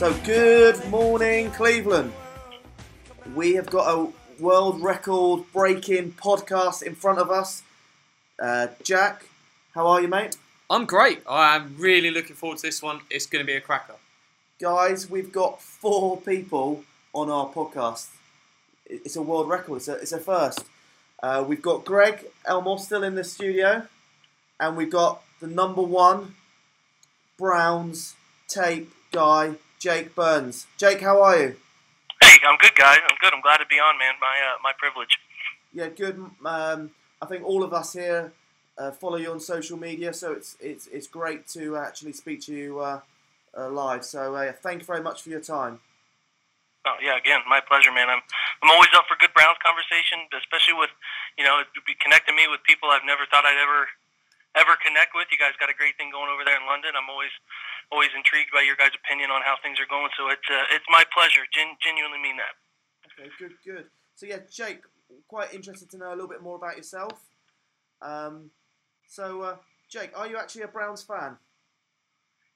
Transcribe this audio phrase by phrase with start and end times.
[0.00, 2.14] So, good morning, Cleveland.
[3.34, 4.10] We have got a
[4.42, 7.62] world record breaking podcast in front of us.
[8.38, 9.26] Uh, Jack,
[9.74, 10.38] how are you, mate?
[10.70, 11.20] I'm great.
[11.28, 13.02] I'm really looking forward to this one.
[13.10, 13.96] It's going to be a cracker.
[14.58, 16.82] Guys, we've got four people
[17.12, 18.08] on our podcast.
[18.86, 20.64] It's a world record, it's a, it's a first.
[21.22, 23.86] Uh, we've got Greg Elmore still in the studio,
[24.58, 26.36] and we've got the number one
[27.36, 28.14] Browns
[28.48, 30.66] tape guy, Jake Burns.
[30.76, 31.56] Jake, how are you?
[32.20, 32.98] Hey, I'm good, guys.
[33.08, 33.32] I'm good.
[33.32, 34.12] I'm glad to be on, man.
[34.20, 35.18] My uh, my privilege.
[35.72, 36.20] Yeah, good.
[36.44, 36.90] Um,
[37.22, 38.30] I think all of us here
[38.76, 42.52] uh, follow you on social media, so it's it's it's great to actually speak to
[42.52, 43.00] you uh,
[43.56, 44.04] uh, live.
[44.04, 45.80] So uh, thank you very much for your time.
[46.84, 48.10] Oh yeah, again, my pleasure, man.
[48.10, 48.20] I'm
[48.62, 50.90] I'm always up for good Browns conversation, especially with
[51.38, 53.88] you know be connecting me with people I've never thought I'd ever
[54.60, 55.32] ever connect with.
[55.32, 56.92] You guys got a great thing going over there in London.
[57.00, 57.32] I'm always
[57.90, 60.10] always intrigued by your guys' opinion on how things are going.
[60.16, 61.42] So it's uh, it's my pleasure.
[61.50, 62.54] Gen- genuinely mean that.
[63.10, 63.86] Okay, good, good.
[64.14, 64.82] So yeah, Jake,
[65.28, 67.18] quite interested to know a little bit more about yourself.
[68.00, 68.50] Um,
[69.06, 69.56] so uh,
[69.90, 71.36] Jake, are you actually a Browns fan?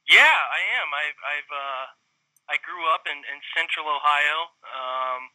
[0.08, 0.88] Yeah, I am.
[0.92, 1.84] I've I've uh,
[2.52, 4.52] I grew up in, in Central Ohio.
[4.68, 5.32] Um,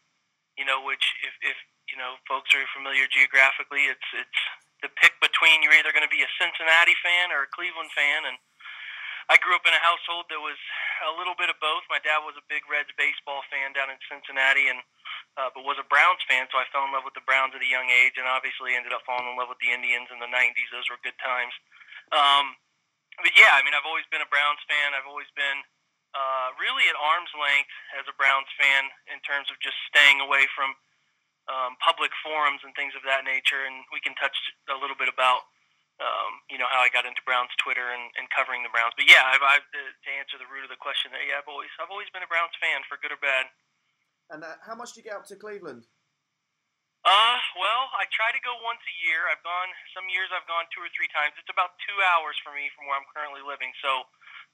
[0.57, 1.57] you know, which if, if
[1.89, 4.39] you know folks are familiar geographically, it's it's
[4.85, 8.29] the pick between you're either going to be a Cincinnati fan or a Cleveland fan,
[8.29, 8.37] and
[9.29, 10.57] I grew up in a household that was
[11.05, 11.85] a little bit of both.
[11.85, 14.81] My dad was a big Reds baseball fan down in Cincinnati, and
[15.37, 17.61] uh, but was a Browns fan, so I fell in love with the Browns at
[17.61, 20.27] a young age, and obviously ended up falling in love with the Indians in the
[20.27, 20.67] '90s.
[20.73, 21.53] Those were good times.
[22.09, 22.57] Um,
[23.21, 24.97] but yeah, I mean, I've always been a Browns fan.
[24.97, 25.61] I've always been
[26.15, 30.49] uh, really at arm's length as a Browns fan in terms of just staying away
[30.57, 30.73] from
[31.51, 33.65] um, public forums and things of that nature.
[33.67, 34.35] And we can touch
[34.71, 35.45] a little bit about,
[35.99, 38.95] um, you know, how I got into Browns Twitter and, and covering the Browns.
[38.95, 41.71] But yeah, I've, I've, to answer the root of the question, there, yeah, I've always
[41.79, 43.51] I've always been a Browns fan for good or bad.
[44.31, 45.89] And uh, how much do you get up to Cleveland?
[46.99, 49.31] Uh, well, I try to go once a year.
[49.31, 50.27] I've gone some years.
[50.35, 51.31] I've gone two or three times.
[51.39, 54.03] It's about two hours for me from where I'm currently living, so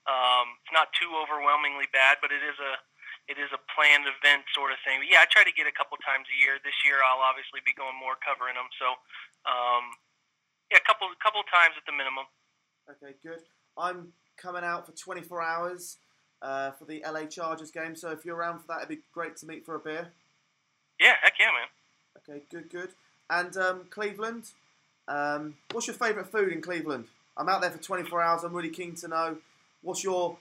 [0.06, 2.22] um, it's not too overwhelmingly bad.
[2.22, 2.78] But it is a
[3.26, 5.02] it is a planned event sort of thing.
[5.02, 6.62] But yeah, I try to get a couple times a year.
[6.62, 8.70] This year, I'll obviously be going more covering them.
[8.78, 8.94] So,
[9.50, 9.98] um,
[10.70, 12.26] yeah, a couple couple times at the minimum.
[12.90, 13.42] Okay, good.
[13.78, 15.98] I'm coming out for 24 hours
[16.42, 17.96] uh, for the LA Chargers game.
[17.96, 20.08] So if you're around for that, it'd be great to meet for a beer.
[21.00, 21.68] Yeah, heck yeah, man.
[22.28, 22.90] Okay, good, good.
[23.28, 24.50] And um, Cleveland,
[25.08, 27.06] um, what's your favourite food in Cleveland?
[27.36, 28.44] I'm out there for 24 hours.
[28.44, 29.36] I'm really keen to know
[29.82, 30.38] what's your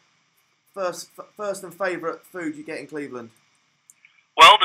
[0.73, 3.31] first, f- first and favourite food you get in Cleveland.
[4.37, 4.57] Well,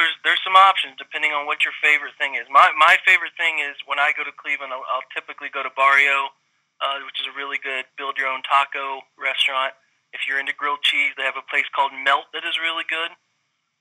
[0.51, 2.43] some options depending on what your favorite thing is.
[2.51, 5.71] My my favorite thing is when I go to Cleveland, I'll, I'll typically go to
[5.79, 6.35] Barrio,
[6.83, 9.79] uh, which is a really good build your own taco restaurant.
[10.11, 13.15] If you're into grilled cheese, they have a place called Melt that is really good.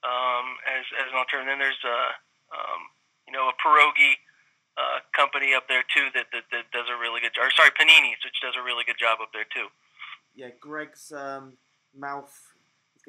[0.06, 2.14] Um, as as an alternative, then there's uh,
[2.54, 2.82] um,
[3.26, 4.22] you know a pierogi
[4.78, 7.50] uh, company up there too that, that that does a really good job.
[7.50, 9.74] Or sorry, Panini's, which does a really good job up there too.
[10.38, 11.58] Yeah, Greg's um,
[11.98, 12.49] mouth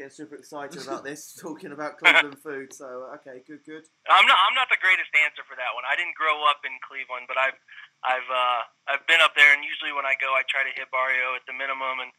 [0.01, 2.73] getting super excited about this, talking about Cleveland food.
[2.73, 3.85] So, okay, good, good.
[4.09, 4.39] I'm not.
[4.49, 5.85] I'm not the greatest answer for that one.
[5.85, 7.61] I didn't grow up in Cleveland, but I've,
[8.01, 10.89] I've, uh, I've been up there, and usually when I go, I try to hit
[10.89, 12.01] Barrio at the minimum.
[12.01, 12.11] And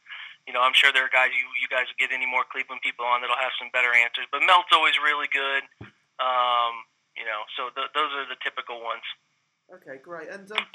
[0.46, 2.86] you know, I'm sure there are guys you you guys will get any more Cleveland
[2.86, 4.30] people on that'll have some better answers.
[4.30, 5.66] But Melt's always really good.
[6.22, 6.86] Um,
[7.18, 9.06] you know, so th- those are the typical ones.
[9.74, 10.30] Okay, great.
[10.30, 10.66] And um,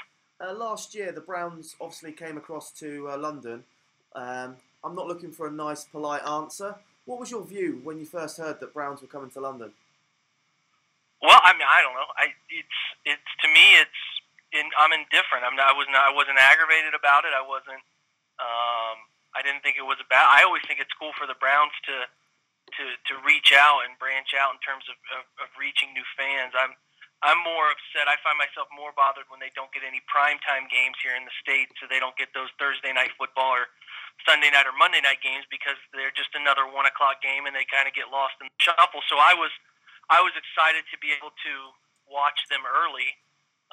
[0.43, 3.63] uh, last year, the Browns obviously came across to uh, London.
[4.15, 6.75] Um, I'm not looking for a nice, polite answer.
[7.07, 9.71] What was your view when you first heard that Browns were coming to London?
[11.23, 12.11] Well, I mean, I don't know.
[12.19, 14.01] I it's it's to me, it's
[14.51, 15.47] in, I'm indifferent.
[15.47, 16.03] I'm not, I was not.
[16.03, 17.31] I wasn't aggravated about it.
[17.31, 17.79] I wasn't.
[18.43, 20.27] Um, I didn't think it was a bad.
[20.27, 22.11] I always think it's cool for the Browns to
[22.75, 26.51] to to reach out and branch out in terms of, of, of reaching new fans.
[26.59, 26.75] I'm
[27.23, 28.11] I'm more upset.
[28.11, 31.33] I find myself more bothered when they don't get any primetime games here in the
[31.39, 33.71] states, so they don't get those Thursday night football or
[34.25, 37.67] Sunday night or Monday night games because they're just another one o'clock game and they
[37.69, 39.05] kind of get lost in the shuffle.
[39.05, 39.51] So I was
[40.09, 41.53] I was excited to be able to
[42.07, 43.11] watch them early,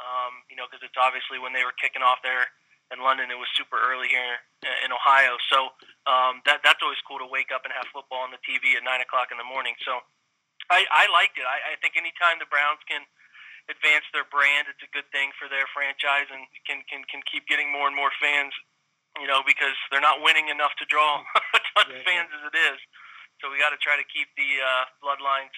[0.02, 2.50] um, you know, because it's obviously when they were kicking off their
[2.92, 4.44] in London, it was super early here
[4.84, 5.40] in Ohio.
[5.48, 5.72] So
[6.04, 8.84] um, that that's always cool to wake up and have football on the TV at
[8.84, 9.72] nine o'clock in the morning.
[9.82, 10.04] So
[10.68, 11.46] I, I liked it.
[11.48, 13.04] I, I think anytime the Browns can
[13.72, 17.48] advance their brand, it's a good thing for their franchise and can can can keep
[17.48, 18.52] getting more and more fans.
[19.20, 21.22] You know, because they're not winning enough to draw
[21.54, 22.78] a ton of fans as it is.
[23.40, 25.54] So we got to try to keep the uh, bloodlines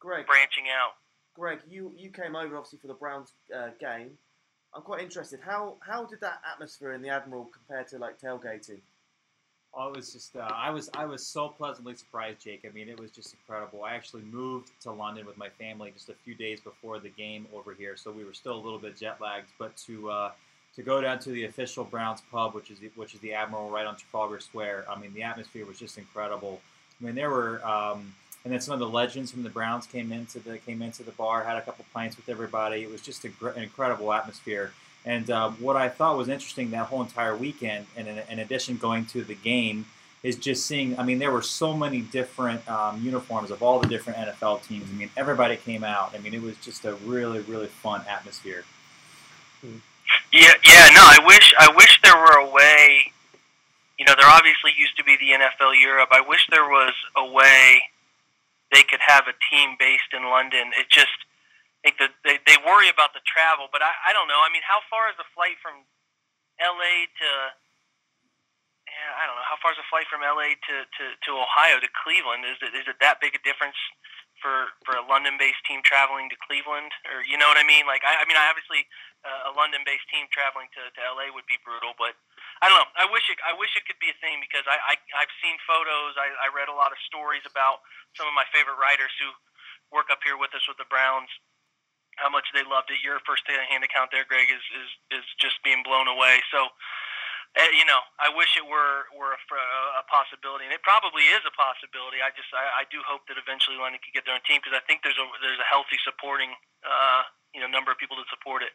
[0.00, 0.98] Greg, branching out.
[1.34, 4.18] Greg, you, you came over obviously for the Browns uh, game.
[4.74, 5.40] I'm quite interested.
[5.40, 8.80] How how did that atmosphere in the Admiral compare to like tailgating?
[9.74, 12.66] Oh, it was just uh, I was I was so pleasantly surprised, Jake.
[12.68, 13.84] I mean, it was just incredible.
[13.84, 17.46] I actually moved to London with my family just a few days before the game
[17.54, 19.48] over here, so we were still a little bit jet lagged.
[19.58, 20.32] But to uh,
[20.78, 23.68] to go down to the official Browns pub, which is the, which is the Admiral
[23.68, 24.86] right on Trafalgar Square.
[24.88, 26.60] I mean, the atmosphere was just incredible.
[27.00, 27.60] I mean, there were.
[27.66, 28.14] Um,
[28.44, 31.10] and then some of the legends from the Browns came into the came into the
[31.10, 32.84] bar, had a couple pints with everybody.
[32.84, 34.72] It was just a, an incredible atmosphere.
[35.04, 38.76] And uh, what I thought was interesting that whole entire weekend, and in, in, addition
[38.76, 39.84] going to the game,
[40.22, 40.96] is just seeing.
[40.96, 44.88] I mean, there were so many different um, uniforms of all the different NFL teams.
[44.88, 46.14] I mean, everybody came out.
[46.14, 48.64] I mean, it was just a really, really fun atmosphere.
[50.32, 50.88] Yeah, yeah.
[50.92, 53.12] No, I wish I wish there were a way.
[53.98, 56.10] You know, there obviously used to be the NFL Europe.
[56.12, 57.82] I wish there was a way
[58.72, 60.70] they could have a team based in London.
[60.78, 61.14] It just
[61.82, 64.42] I think that they, they worry about the travel, but I, I don't know.
[64.42, 65.86] I mean, how far is the flight from
[66.58, 67.06] L.A.
[67.06, 67.30] to?
[68.90, 69.46] Yeah, I don't know.
[69.46, 70.58] How far is the flight from L.A.
[70.58, 72.42] to, to, to Ohio to Cleveland?
[72.42, 73.78] Is it is it that big a difference
[74.42, 77.86] for for a London-based team traveling to Cleveland, or you know what I mean?
[77.86, 78.82] Like, I, I mean, I obviously
[79.26, 81.30] uh, a London-based team traveling to, to L.A.
[81.34, 82.14] would be brutal, but
[82.62, 82.90] I don't know.
[82.98, 83.38] I wish it.
[83.46, 86.18] I wish it could be a thing because I, I I've seen photos.
[86.18, 87.82] I, I read a lot of stories about
[88.18, 89.30] some of my favorite writers who
[89.94, 91.30] work up here with us with the Browns.
[92.18, 92.98] How much they loved it.
[92.98, 96.42] Your first hand account there, Greg, is is is just being blown away.
[96.50, 96.66] So,
[97.54, 101.46] uh, you know, I wish it were were a, a possibility, and it probably is
[101.46, 102.18] a possibility.
[102.18, 104.74] I just I, I do hope that eventually London could get their own team because
[104.74, 106.50] I think there's a there's a healthy supporting
[106.82, 107.22] uh,
[107.54, 108.74] you know number of people to support it.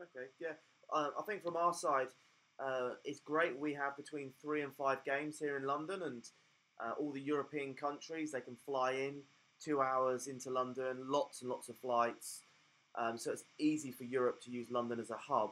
[0.00, 0.52] Okay, yeah.
[0.92, 2.08] Uh, I think from our side,
[2.64, 6.24] uh, it's great we have between three and five games here in London, and
[6.80, 9.16] uh, all the European countries they can fly in
[9.62, 12.42] two hours into London, lots and lots of flights.
[12.94, 15.50] Um, so it's easy for Europe to use London as a hub.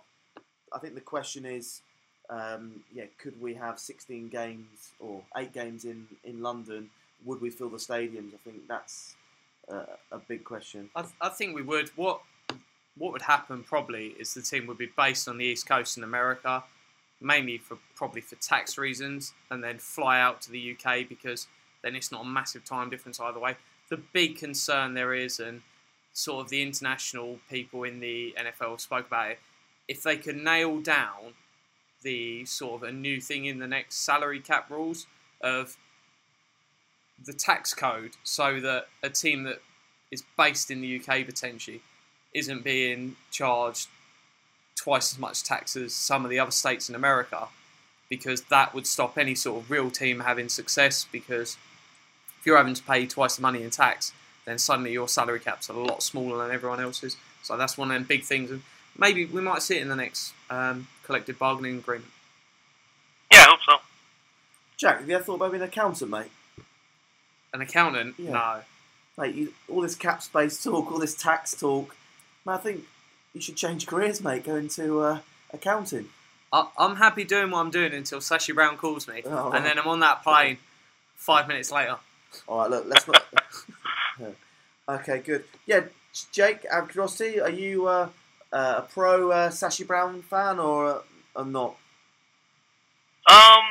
[0.72, 1.82] I think the question is,
[2.30, 6.90] um, yeah, could we have 16 games or eight games in, in London?
[7.24, 8.34] Would we fill the stadiums?
[8.34, 9.14] I think that's
[9.70, 10.90] uh, a big question.
[10.94, 11.90] I, th- I think we would.
[11.96, 12.20] What
[12.98, 16.04] what would happen probably is the team would be based on the East Coast in
[16.04, 16.64] America
[17.20, 21.46] mainly for probably for tax reasons, and then fly out to the UK because
[21.82, 23.56] then it's not a massive time difference either way.
[23.88, 25.62] The big concern there is, and
[26.12, 29.38] sort of the international people in the NFL spoke about it,
[29.88, 31.34] if they could nail down
[32.02, 35.06] the sort of a new thing in the next salary cap rules
[35.40, 35.76] of
[37.24, 39.60] the tax code so that a team that
[40.10, 41.80] is based in the UK potentially
[42.36, 43.88] isn't being charged
[44.76, 47.48] twice as much tax as some of the other states in America
[48.08, 51.56] because that would stop any sort of real team having success because
[52.38, 54.12] if you're having to pay twice the money in tax,
[54.44, 57.16] then suddenly your salary cap's are a lot smaller than everyone else's.
[57.42, 58.50] So that's one of them big things.
[58.50, 58.62] And
[58.96, 62.10] maybe we might see it in the next um, collective bargaining agreement.
[63.32, 63.76] Yeah, I hope so.
[64.76, 66.30] Jack, have you ever thought about being an accountant, mate?
[67.52, 68.14] An accountant?
[68.18, 68.30] Yeah.
[68.30, 68.60] No.
[69.18, 71.96] Mate, you, all this cap space talk, all this tax talk.
[72.46, 72.84] Man, I think
[73.34, 74.44] you should change careers, mate.
[74.44, 75.18] Go into uh,
[75.52, 76.08] accounting.
[76.52, 79.78] I, I'm happy doing what I'm doing until Sashi Brown calls me, Oh, and then
[79.80, 80.58] I'm on that plane
[81.16, 81.96] five minutes later.
[82.46, 83.24] All right, look, let's not.
[84.88, 85.44] okay, good.
[85.66, 85.80] Yeah,
[86.30, 88.08] Jake, out of curiosity, are you uh,
[88.52, 90.98] uh, a pro uh, Sashi Brown fan or, uh,
[91.34, 91.70] or not?
[93.28, 93.64] Um,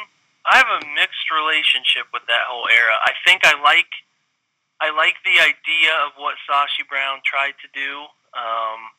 [0.45, 2.95] I have a mixed relationship with that whole era.
[3.01, 3.87] I think I like
[4.81, 8.07] I like the idea of what Sashi Brown tried to do.
[8.35, 8.91] Um,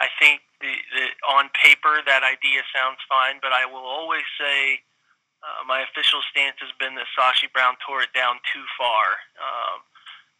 [0.00, 4.80] I think the, the, on paper that idea sounds fine, but I will always say
[5.44, 9.20] uh, my official stance has been that Sashi Brown tore it down too far.
[9.40, 9.84] Um,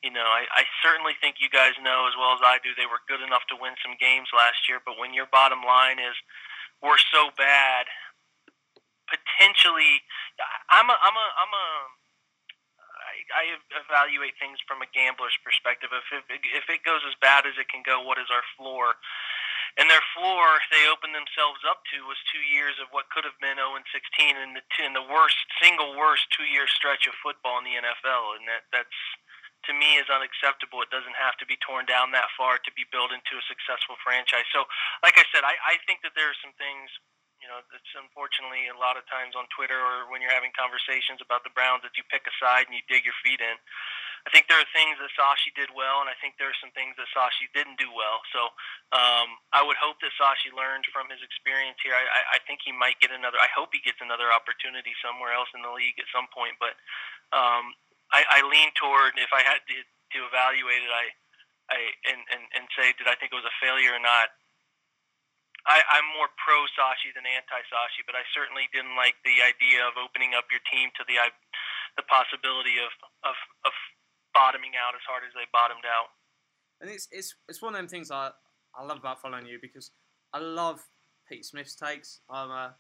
[0.04, 2.88] you know, I, I certainly think you guys know as well as I do they
[2.88, 6.16] were good enough to win some games last year, but when your bottom line is
[6.84, 7.88] we're so bad,
[9.08, 10.04] potentially,
[10.68, 11.66] I'm a, I'm a, I'm a,
[13.34, 15.90] I, evaluate things from a gambler's perspective.
[15.90, 18.98] If it, if it goes as bad as it can go, what is our floor?
[19.76, 23.36] And their floor they opened themselves up to was two years of what could have
[23.44, 27.12] been 0 and 16 in the in the worst single worst two year stretch of
[27.20, 29.00] football in the NFL, and that that's
[29.68, 30.80] to me is unacceptable.
[30.80, 34.00] It doesn't have to be torn down that far to be built into a successful
[34.00, 34.46] franchise.
[34.54, 34.64] So,
[35.02, 36.88] like I said, I, I think that there are some things
[37.46, 41.22] you know, it's unfortunately a lot of times on Twitter or when you're having conversations
[41.22, 43.54] about the Browns that you pick a side and you dig your feet in.
[44.26, 46.74] I think there are things that Sashi did well, and I think there are some
[46.74, 48.18] things that Sashi didn't do well.
[48.34, 48.50] So
[48.90, 51.94] um, I would hope that Sashi learned from his experience here.
[51.94, 53.38] I, I, I think he might get another.
[53.38, 56.58] I hope he gets another opportunity somewhere else in the league at some point.
[56.58, 56.74] But
[57.30, 57.70] um,
[58.10, 61.06] I, I lean toward if I had to, to evaluate it, I,
[61.70, 61.78] I
[62.10, 64.34] and, and and say did I think it was a failure or not.
[65.66, 69.82] I, I'm more pro Sashi than anti Sashi, but I certainly didn't like the idea
[69.82, 71.18] of opening up your team to the
[71.98, 72.92] the possibility of,
[73.24, 73.72] of, of
[74.34, 76.12] bottoming out as hard as they bottomed out.
[76.80, 78.30] And it's it's it's one of them things I
[78.74, 79.90] I love about following you because
[80.32, 80.86] I love
[81.28, 82.20] Pete Smith's takes.
[82.30, 82.74] I'm a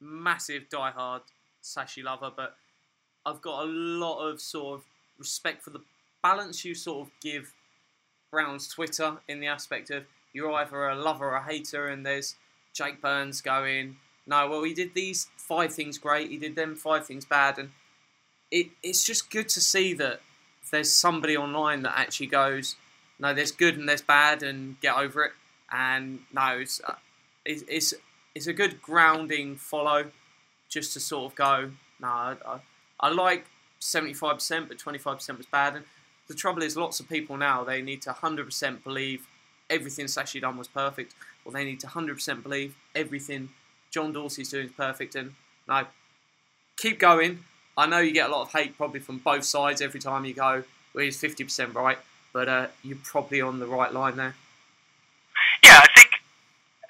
[0.00, 1.22] massive diehard
[1.62, 2.56] Sashi lover, but
[3.24, 4.84] I've got a lot of sort of
[5.18, 5.82] respect for the
[6.22, 7.52] balance you sort of give
[8.30, 12.36] Brown's Twitter in the aspect of you're either a lover or a hater, and there's
[12.72, 13.96] Jake Burns going,
[14.26, 17.70] no, well, he did these five things great, he did them five things bad, and
[18.50, 20.20] it, it's just good to see that
[20.70, 22.76] there's somebody online that actually goes,
[23.18, 25.32] no, there's good and there's bad, and get over it.
[25.70, 26.94] And no, it's, uh,
[27.44, 27.94] it's,
[28.34, 30.10] it's, a good grounding follow
[30.68, 31.70] just to sort of go,
[32.00, 32.60] no, I,
[33.00, 33.46] I like
[33.80, 35.76] 75%, but 25% was bad.
[35.76, 35.84] And
[36.28, 39.26] the trouble is, lots of people now, they need to 100% believe
[39.72, 41.14] everything Sashi done was perfect,
[41.44, 43.48] or they need to 100% believe everything
[43.90, 45.14] John Dorsey's doing is perfect.
[45.14, 45.34] And
[45.68, 45.86] no,
[46.76, 47.40] keep going.
[47.76, 50.34] I know you get a lot of hate probably from both sides every time you
[50.34, 50.64] go,
[50.94, 51.98] well, he's 50% right,
[52.32, 54.34] but uh, you're probably on the right line there.
[55.64, 56.10] Yeah, I think.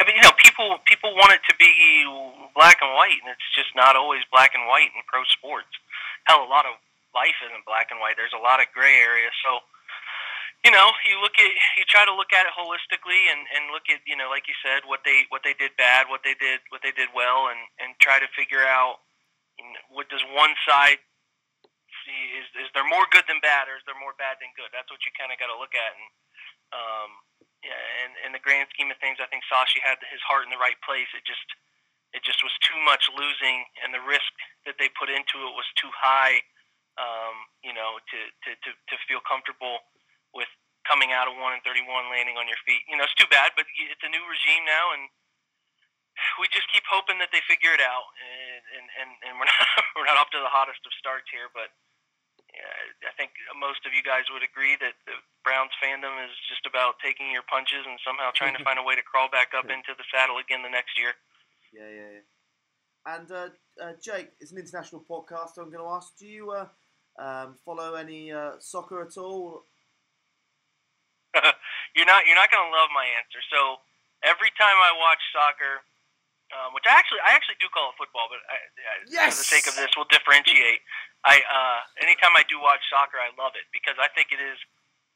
[0.00, 1.70] I mean, you know, people people want it to be
[2.54, 5.70] black and white, and it's just not always black and white in pro sports.
[6.26, 6.74] Hell, a lot of
[7.14, 8.16] life isn't black and white.
[8.16, 9.30] There's a lot of gray areas.
[9.44, 9.62] So,
[10.62, 13.90] you know, you look at you try to look at it holistically and, and look
[13.90, 16.62] at you know, like you said, what they what they did bad, what they did
[16.70, 19.02] what they did well, and and try to figure out
[19.58, 21.02] you know, what does one side
[22.06, 24.70] see is is there more good than bad, or is there more bad than good?
[24.70, 25.92] That's what you kind of got to look at.
[25.98, 26.08] And
[26.70, 27.10] um,
[27.66, 30.54] yeah, and in the grand scheme of things, I think Sashi had his heart in
[30.54, 31.10] the right place.
[31.10, 31.46] It just
[32.14, 34.30] it just was too much losing, and the risk
[34.62, 36.38] that they put into it was too high.
[37.00, 39.80] Um, you know, to, to, to, to feel comfortable
[40.34, 40.50] with
[40.88, 42.82] coming out of one and thirty one, landing on your feet.
[42.90, 45.06] You know, it's too bad, but it's a new regime now, and
[46.40, 48.08] we just keep hoping that they figure it out.
[48.18, 51.52] And and, and, and we're not we're not up to the hottest of starts here,
[51.52, 51.72] but
[52.52, 56.68] yeah, I think most of you guys would agree that the Browns fandom is just
[56.68, 59.72] about taking your punches and somehow trying to find a way to crawl back up
[59.72, 61.16] into the saddle again the next year.
[61.72, 62.26] Yeah, yeah, yeah.
[63.02, 63.48] And uh,
[63.80, 65.56] uh, Jake, it's an international podcast.
[65.58, 66.68] I'm going to ask: Do you uh,
[67.18, 69.64] um, follow any uh, soccer at all?
[71.96, 72.28] you're not.
[72.28, 73.40] You're not going to love my answer.
[73.48, 73.80] So
[74.22, 75.82] every time I watch soccer,
[76.52, 78.56] um, which I actually I actually do call it football, but I,
[79.08, 79.36] yes!
[79.36, 80.84] for the sake of this, we'll differentiate.
[81.24, 84.60] I uh, anytime I do watch soccer, I love it because I think it is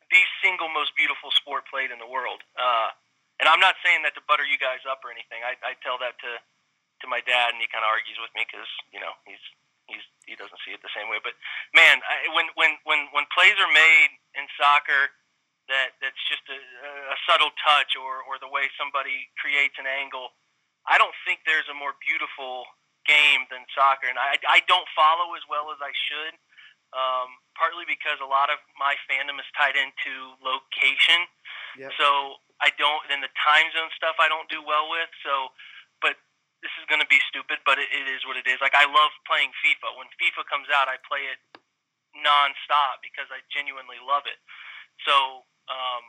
[0.09, 2.41] the single most beautiful sport played in the world.
[2.57, 2.95] Uh,
[3.37, 5.45] and I'm not saying that to butter you guys up or anything.
[5.45, 8.49] I, I tell that to to my dad, and he kind of argues with me
[8.49, 9.43] because you know he's
[9.85, 11.21] he's he doesn't see it the same way.
[11.21, 11.37] But
[11.77, 15.13] man, I, when when when when plays are made in soccer
[15.69, 20.35] that that's just a, a subtle touch or or the way somebody creates an angle,
[20.87, 22.67] I don't think there's a more beautiful
[23.07, 26.35] game than soccer, and I, I don't follow as well as I should.
[26.95, 31.27] Um, partly because a lot of my fandom is tied into location,
[31.77, 31.93] Yep.
[31.99, 33.03] so I don't.
[33.11, 35.11] And the time zone stuff I don't do well with.
[35.27, 35.51] So,
[36.01, 36.15] but
[36.63, 38.63] this is going to be stupid, but it, it is what it is.
[38.63, 39.99] Like I love playing FIFA.
[39.99, 41.43] When FIFA comes out, I play it
[42.17, 44.39] nonstop because I genuinely love it.
[45.05, 46.05] So, um,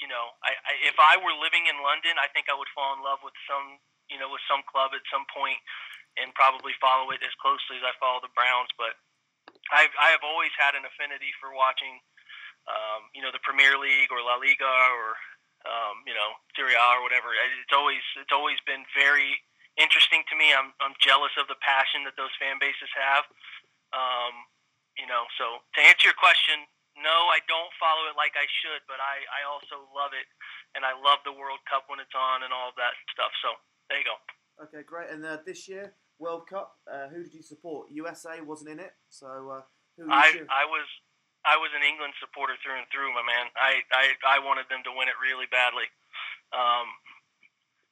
[0.00, 2.96] you know, I, I if I were living in London, I think I would fall
[2.96, 3.78] in love with some,
[4.10, 5.60] you know, with some club at some point
[6.20, 8.72] and probably follow it as closely as I follow the Browns.
[8.76, 8.98] But
[9.70, 12.00] I've I have always had an affinity for watching,
[12.68, 15.16] um, you know, the Premier League or La Liga or
[15.66, 17.32] um, you know Serie A or whatever.
[17.36, 19.38] It's always it's always been very
[19.78, 20.52] interesting to me.
[20.52, 23.24] I'm I'm jealous of the passion that those fan bases have.
[23.92, 24.34] Um,
[24.96, 26.68] you know, so to answer your question,
[26.98, 30.28] no, I don't follow it like I should, but I I also love it,
[30.76, 33.32] and I love the World Cup when it's on and all of that stuff.
[33.40, 33.56] So
[33.88, 34.16] there you go.
[34.60, 35.08] Okay, great.
[35.08, 37.88] And uh, this year, World Cup, uh, who did you support?
[37.90, 39.64] USA wasn't in it, so uh,
[39.96, 40.44] who you I?
[40.52, 40.86] I was
[41.42, 43.50] I was an England supporter through and through, my man.
[43.56, 45.88] I I, I wanted them to win it really badly.
[46.52, 46.86] Um,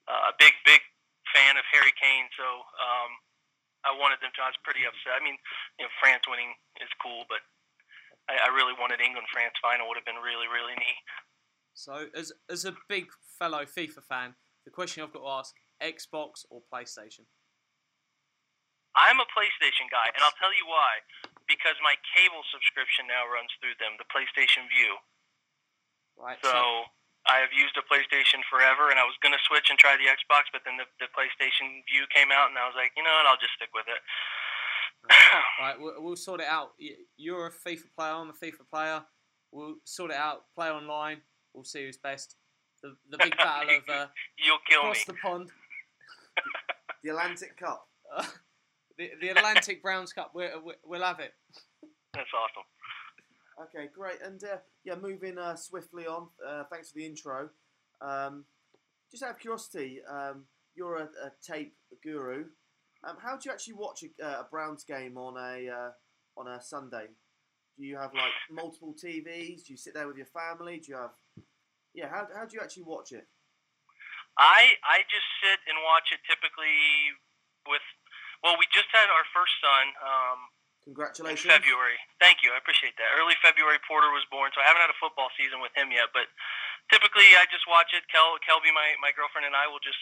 [0.07, 0.85] uh, a big big
[1.33, 2.47] fan of Harry Kane, so
[2.78, 3.11] um,
[3.83, 4.40] I wanted them to.
[4.45, 5.16] I was pretty upset.
[5.16, 5.38] I mean,
[5.80, 7.42] you know, France winning is cool, but
[8.30, 9.90] I, I really wanted England France final.
[9.90, 11.02] Would have been really really neat.
[11.75, 15.50] So, as as a big fellow FIFA fan, the question I've got to ask:
[15.82, 17.26] Xbox or PlayStation?
[18.94, 21.02] I'm a PlayStation guy, and I'll tell you why.
[21.46, 24.99] Because my cable subscription now runs through them, the PlayStation Vue.
[26.14, 26.38] Right.
[26.42, 26.87] So
[27.26, 30.10] I have used a PlayStation forever, and I was going to switch and try the
[30.10, 33.12] Xbox, but then the, the PlayStation Vue came out, and I was like, you know
[33.12, 34.00] what, I'll just stick with it.
[35.61, 36.71] Right, we'll, we'll sort it out.
[37.16, 38.12] You're a FIFA player.
[38.12, 39.02] I'm a FIFA player.
[39.52, 40.45] We'll sort it out.
[40.54, 41.19] Play online.
[41.54, 42.37] We'll see who's best.
[42.83, 44.07] The the big battle of uh,
[44.38, 45.14] You'll kill across me.
[45.14, 45.50] the pond.
[47.02, 47.88] The Atlantic Cup.
[48.14, 48.25] Uh,
[48.99, 50.33] the the Atlantic Browns Cup.
[50.35, 51.33] We're, we we'll have it.
[52.12, 53.69] That's awesome.
[53.75, 54.21] Okay, great.
[54.23, 56.28] And uh, yeah, moving uh, swiftly on.
[56.47, 57.49] Uh, thanks for the intro.
[58.02, 58.45] Um,
[59.11, 62.45] just out of curiosity, um, you're a, a tape guru.
[63.02, 65.90] Um, how do you actually watch a, uh, a Browns game on a uh,
[66.37, 67.09] on a Sunday?
[67.78, 69.64] Do you have like multiple TVs?
[69.64, 70.85] Do you sit there with your family?
[70.85, 71.16] Do you have
[71.95, 72.12] yeah?
[72.12, 73.25] How, how do you actually watch it?
[74.37, 77.16] I I just sit and watch it typically
[77.64, 77.85] with.
[78.45, 80.40] Well, we just had our first son um,
[80.85, 81.45] in Congratulations.
[81.45, 82.00] February.
[82.21, 83.12] Thank you, I appreciate that.
[83.21, 86.09] Early February, Porter was born, so I haven't had a football season with him yet.
[86.16, 86.28] But
[86.92, 88.04] typically, I just watch it.
[88.12, 90.00] Kel, Kelby, my my girlfriend, and I will just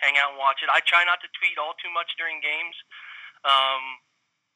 [0.00, 0.72] hang out and watch it.
[0.72, 2.76] I try not to tweet all too much during games.
[3.44, 4.00] Um,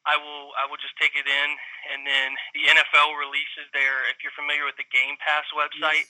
[0.04, 1.48] I will I will just take it in,
[1.92, 4.04] and then the NFL releases their.
[4.12, 6.08] If you're familiar with the Game Pass website,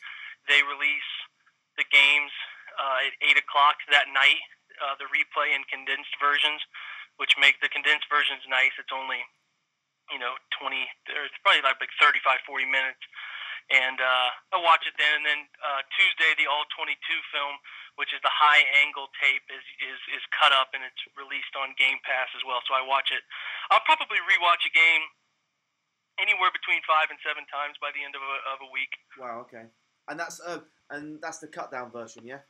[0.50, 1.10] they release
[1.78, 2.34] the games
[2.74, 4.42] uh, at eight o'clock that night.
[4.82, 6.58] Uh, the replay and condensed versions,
[7.22, 8.74] which make the condensed versions nice.
[8.82, 9.22] It's only
[10.10, 10.74] you know 20.
[11.06, 13.02] There's probably like like 35, 40 minutes.
[13.73, 17.00] And uh, I watch it then, and then uh, Tuesday the all 22
[17.33, 17.56] film,
[17.97, 21.73] which is the high angle tape, is, is is cut up and it's released on
[21.80, 22.61] Game Pass as well.
[22.68, 23.25] So I watch it.
[23.73, 25.09] I'll probably rewatch a game
[26.21, 28.92] anywhere between five and seven times by the end of a, of a week.
[29.16, 29.49] Wow.
[29.49, 29.64] Okay.
[30.12, 30.61] And that's uh,
[30.92, 32.44] and that's the cut down version, yeah.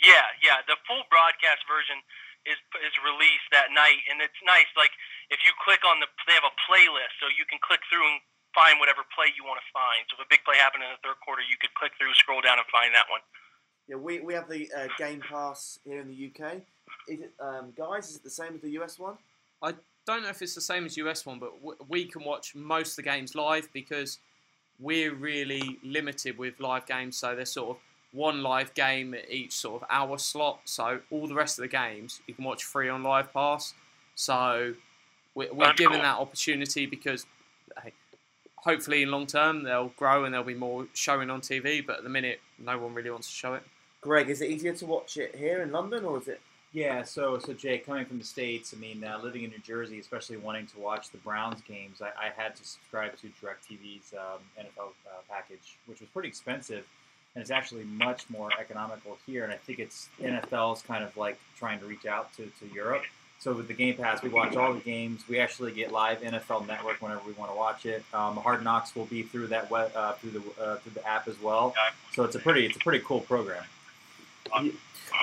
[0.00, 0.64] Yeah, yeah.
[0.64, 2.00] The full broadcast version
[2.48, 4.68] is is released that night, and it's nice.
[4.72, 4.92] Like
[5.28, 8.24] if you click on the, they have a playlist, so you can click through and
[8.54, 10.02] find whatever play you want to find.
[10.10, 12.40] So if a big play happened in the third quarter, you could click through, scroll
[12.40, 13.22] down, and find that one.
[13.86, 16.62] Yeah, we, we have the uh, Game Pass here in the UK.
[17.08, 19.18] Is it, um, guys, is it the same as the US one?
[19.62, 19.74] I
[20.06, 22.92] don't know if it's the same as US one, but w- we can watch most
[22.92, 24.18] of the games live because
[24.78, 27.16] we're really limited with live games.
[27.16, 27.82] So there's sort of
[28.12, 30.60] one live game at each sort of hour slot.
[30.64, 33.74] So all the rest of the games you can watch free on Live Pass.
[34.14, 34.74] So
[35.34, 36.02] we're, we're given cool.
[36.02, 37.28] that opportunity because hey,
[38.62, 41.84] hopefully in long term they'll grow and there'll be more showing on TV.
[41.84, 43.62] But at the minute, no one really wants to show it.
[44.00, 46.40] Greg, is it easier to watch it here in London or is it?
[46.72, 49.98] Yeah, so so Jay, coming from the states, I mean, uh, living in New Jersey,
[49.98, 54.38] especially wanting to watch the Browns games, I, I had to subscribe to DirecTV's um,
[54.56, 56.86] NFL uh, package, which was pretty expensive,
[57.34, 59.42] and it's actually much more economical here.
[59.42, 63.02] And I think it's NFL's kind of like trying to reach out to, to Europe.
[63.40, 65.24] So with the Game Pass, we watch all the games.
[65.26, 68.04] We actually get live NFL Network whenever we want to watch it.
[68.12, 71.26] Um, Hard Knocks will be through that web, uh, through the uh, through the app
[71.26, 71.74] as well.
[72.12, 73.64] So it's a pretty it's a pretty cool program.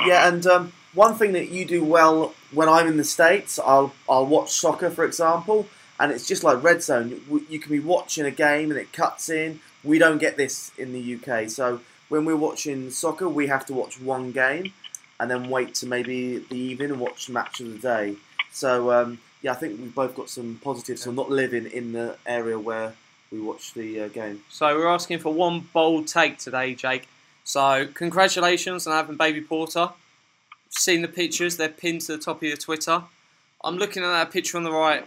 [0.08, 3.93] Yeah, and um, one thing that you do well when I'm in the states, I'll
[4.10, 5.67] I'll watch soccer, for example,
[5.99, 7.21] and it's just like Red Zone.
[7.30, 9.60] You, you can be watching a game and it cuts in.
[9.84, 13.73] We don't get this in the UK, so when we're watching soccer, we have to
[13.73, 14.73] watch one game
[15.19, 18.15] and then wait to maybe the evening and watch the match of the day.
[18.51, 22.17] So um, yeah, I think we've both got some positives from not living in the
[22.25, 22.93] area where
[23.32, 24.43] we watch the uh, game.
[24.49, 27.08] So we're asking for one bold take today, Jake.
[27.43, 29.89] So congratulations on having baby Porter.
[30.69, 33.03] Seen the pictures; they're pinned to the top of your Twitter.
[33.63, 35.06] I'm looking at that picture on the right.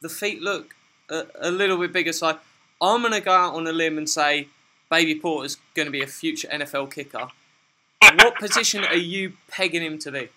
[0.00, 0.74] The feet look
[1.10, 2.12] a, a little bit bigger.
[2.12, 2.38] So
[2.80, 4.48] I'm to go out on a limb and say
[4.90, 7.28] baby Porter's to be a future NFL kicker.
[8.12, 10.28] What position are you pegging him to be?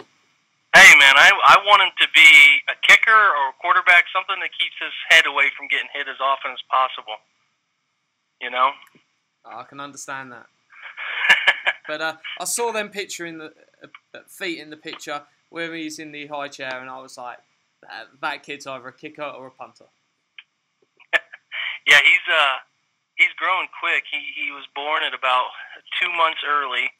[0.75, 2.29] Hey man, I I want him to be
[2.69, 6.19] a kicker or a quarterback, something that keeps his head away from getting hit as
[6.21, 7.17] often as possible.
[8.41, 8.71] You know.
[9.45, 10.47] I can understand that.
[11.87, 15.99] But uh, I saw them picture in the uh, feet in the picture where he's
[15.99, 17.37] in the high chair, and I was like,
[17.81, 19.85] that, that kid's either a kicker or a punter.
[21.87, 22.57] Yeah, he's uh
[23.15, 24.03] he's growing quick.
[24.11, 25.47] He he was born at about
[26.01, 26.91] two months early,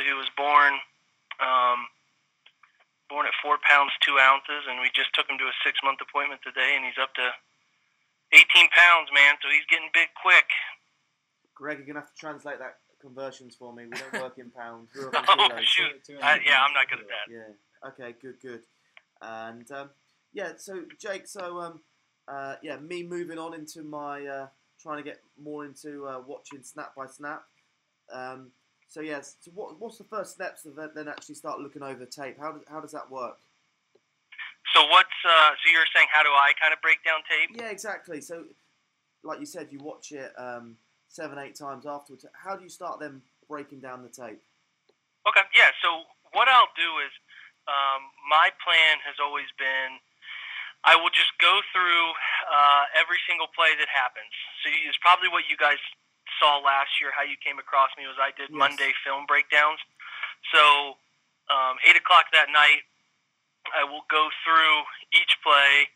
[0.00, 0.72] so he was born
[1.44, 1.84] um,
[3.12, 6.00] born at four pounds two ounces, and we just took him to a six month
[6.00, 7.28] appointment today, and he's up to
[8.32, 9.36] eighteen pounds, man.
[9.44, 10.48] So he's getting big quick.
[11.52, 13.84] Greg, you're gonna have to translate that conversions for me.
[13.84, 14.88] We don't work in pounds.
[14.96, 15.68] We work in Oh kilos.
[15.68, 16.00] shoot!
[16.24, 17.26] I, yeah, I'm not good at that.
[17.28, 17.88] Yeah.
[17.92, 18.16] Okay.
[18.16, 18.40] Good.
[18.40, 18.64] Good.
[19.20, 19.90] And um,
[20.32, 20.56] yeah.
[20.56, 21.28] So Jake.
[21.28, 21.80] So um,
[22.24, 22.80] uh, yeah.
[22.80, 24.46] Me moving on into my uh,
[24.80, 27.44] trying to get more into uh, watching snap by snap.
[28.12, 28.50] Um,
[28.90, 31.94] So yes, so what, what's the first steps of then then actually start looking over
[31.94, 32.36] the tape?
[32.38, 33.38] How does how does that work?
[34.74, 37.54] So what's uh, so you're saying how do I kind of break down tape?
[37.54, 38.20] Yeah, exactly.
[38.20, 38.44] So,
[39.22, 40.74] like you said, you watch it um,
[41.06, 42.26] seven, eight times afterwards.
[42.34, 44.42] How do you start them breaking down the tape?
[45.22, 45.70] Okay, yeah.
[45.82, 46.02] So
[46.34, 47.14] what I'll do is,
[47.70, 50.02] um, my plan has always been,
[50.82, 52.04] I will just go through
[52.50, 54.34] uh, every single play that happens.
[54.66, 55.78] So it's probably what you guys
[56.40, 57.12] saw last year.
[57.12, 58.58] How you came across me was I did Yes.
[58.58, 59.78] Monday film breakdowns.
[60.56, 60.96] So
[61.52, 62.88] um, eight o'clock that night,
[63.76, 64.76] I will go through
[65.12, 65.92] each play,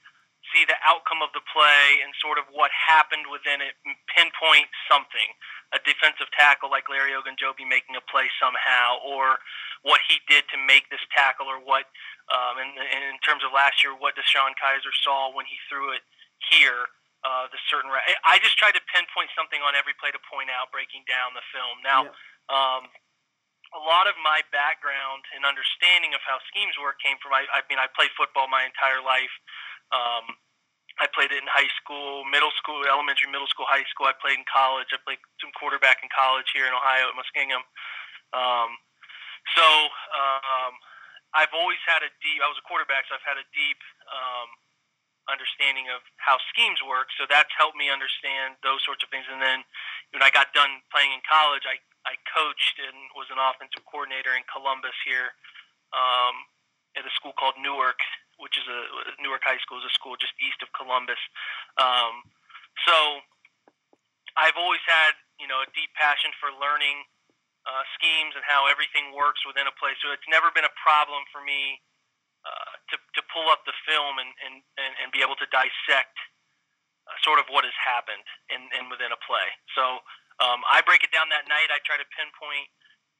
[0.52, 3.72] see the outcome of the play, and sort of what happened within it,
[4.12, 5.32] pinpoint something.
[5.72, 9.40] A defensive tackle like Larry Ogunjobi making a play somehow, or
[9.82, 11.88] what he did to make this tackle, or what,
[12.30, 16.04] um, in, in terms of last year, what DeShone Kizer saw when he threw it
[16.52, 16.86] here.
[17.24, 20.52] Uh, the certain, ra- I just tried to pinpoint something on every play to point
[20.52, 21.80] out, breaking down the film.
[21.80, 22.52] Now, Yeah.
[22.52, 22.82] um,
[23.72, 27.32] a lot of my background and understanding of how schemes work came from.
[27.32, 29.32] I, I mean, I played football my entire life.
[29.90, 30.36] Um,
[31.02, 34.06] I played it in high school, middle school, elementary, middle school, high school.
[34.06, 34.94] I played in college.
[34.94, 37.64] I played some quarterback in college here in Ohio at Muskingum.
[38.30, 38.78] Um,
[39.58, 39.66] so
[40.14, 40.72] um,
[41.34, 42.38] I've always had a deep.
[42.38, 43.80] I was a quarterback, so I've had a deep
[44.12, 44.48] um,
[45.30, 47.08] understanding of how schemes work.
[47.16, 49.24] So that's helped me understand those sorts of things.
[49.28, 49.64] And then
[50.12, 54.36] when I got done playing in college, I I coached and was an offensive coordinator
[54.36, 55.32] in Columbus here
[55.96, 56.36] um,
[57.00, 57.96] at a school called Newark,
[58.36, 58.80] which is a
[59.24, 61.20] Newark High School is a school just east of Columbus.
[61.80, 62.28] Um,
[62.84, 63.24] so
[64.36, 67.08] I've always had you know a deep passion for learning
[67.64, 69.96] uh, schemes and how everything works within a play.
[70.04, 71.80] So it's never been a problem for me
[73.14, 76.16] to pull up the film and and, and, be able to dissect
[77.06, 79.46] uh, sort of what has happened in, in within a play.
[79.78, 80.02] So
[80.42, 81.70] um, I break it down that night.
[81.70, 82.66] I try to pinpoint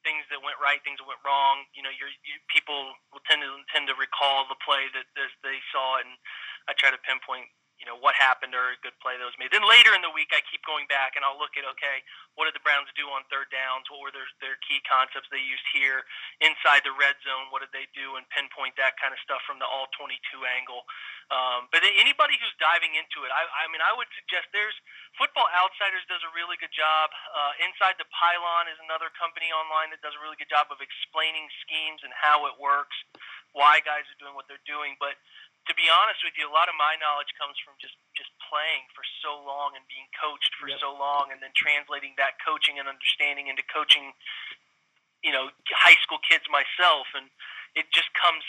[0.03, 1.65] things that went right, things that went wrong.
[1.73, 5.33] You know, your you, people will tend to tend to recall the play that as
[5.47, 6.19] they saw, and
[6.67, 7.49] I try to pinpoint
[7.85, 9.53] you know what happened or a good play that was made.
[9.53, 12.01] Then later in the week, I keep going back and I'll look at okay,
[12.33, 13.85] what did the Browns do on third downs?
[13.93, 16.09] What were their their key concepts they used here
[16.41, 17.53] inside the red zone?
[17.53, 18.17] What did they do?
[18.17, 20.17] And pinpoint that kind of stuff from the all 22
[20.49, 20.89] angle.
[21.29, 24.77] Um, but anybody who's diving into it, I, I mean, I would suggest there's
[25.17, 27.13] Football Outsiders does a really good job.
[27.33, 30.85] Uh, Inside the Pylon is another company online that does a really good job of
[30.85, 32.97] explaining schemes and how it works,
[33.57, 34.99] why guys are doing what they're doing.
[35.01, 35.17] But
[35.69, 38.87] to be honest with you, a lot of my knowledge comes from just just playing
[38.95, 40.81] for so long and being coached for Yep.
[40.85, 44.13] so long, and then translating that coaching and understanding into coaching,
[45.25, 47.29] you know, high school kids myself, and
[47.77, 48.45] it just comes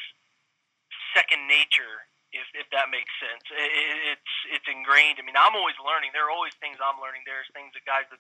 [1.16, 2.08] second nature.
[2.36, 5.18] If, if that makes sense, it, it- it's it's ingrained.
[5.20, 6.12] I mean, I'm always learning.
[6.14, 7.24] There are always things I'm learning.
[7.24, 8.20] There's things that guys that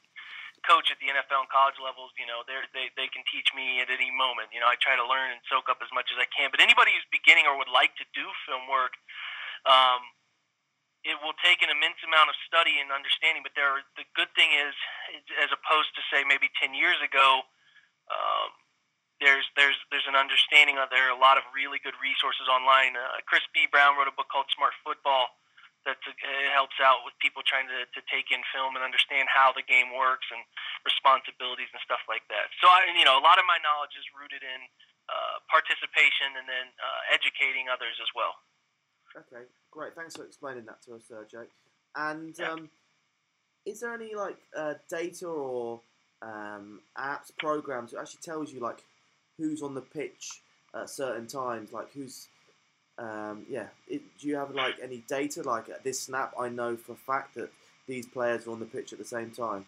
[0.66, 3.88] coach at the NFL and college levels, you know, they they can teach me at
[3.94, 4.50] any moment.
[4.52, 6.50] You know, I try to learn and soak up as much as I can.
[6.50, 8.98] But anybody who's beginning or would like to do film work,
[9.70, 10.02] um,
[11.06, 13.46] it will take an immense amount of study and understanding.
[13.46, 14.74] But there, are, the good thing is,
[15.40, 17.46] as opposed to say maybe ten years ago,
[18.10, 18.50] um,
[19.22, 22.98] there's there's there's an understanding of there are a lot of really good resources online.
[22.98, 23.70] Uh, Chris B.
[23.70, 25.30] Brown wrote a book called Smart Football
[25.86, 29.54] that it helps out with people trying to, to take in film and understand how
[29.54, 30.42] the game works and
[30.82, 32.50] responsibilities and stuff like that.
[32.60, 34.62] So I, you know, a lot of my knowledge is rooted in
[35.08, 38.34] uh, participation and then uh, educating others as well.
[39.14, 39.94] Okay, great.
[39.94, 41.54] Thanks for explaining that to us, uh, Jake.
[41.96, 42.58] And Yeah.
[42.58, 42.70] um,
[43.66, 45.82] is there any like uh, data or
[46.22, 48.84] um, apps, programs that actually tells you like
[49.38, 50.42] who's on the pitch
[50.74, 52.28] at certain times, like who's
[52.98, 53.68] um, yeah?
[53.88, 56.34] It, do you have like any data like at this snap?
[56.40, 57.50] I know for a fact that
[57.88, 59.66] these players are on the pitch at the same time.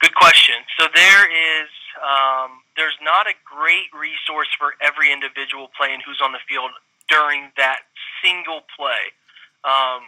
[0.00, 0.56] Good question.
[0.78, 1.68] So there is
[2.02, 6.70] um, there's not a great resource for every individual playing who's on the field
[7.08, 7.80] during that
[8.22, 9.12] single play.
[9.64, 10.02] Um,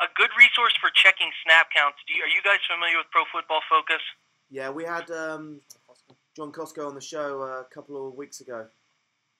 [0.00, 1.98] a good resource for checking snap counts.
[2.08, 4.02] Do you, are you guys familiar with Pro Football Focus?
[4.50, 5.60] Yeah, we had um,
[6.36, 8.66] John Costco on the show uh, a couple of weeks ago.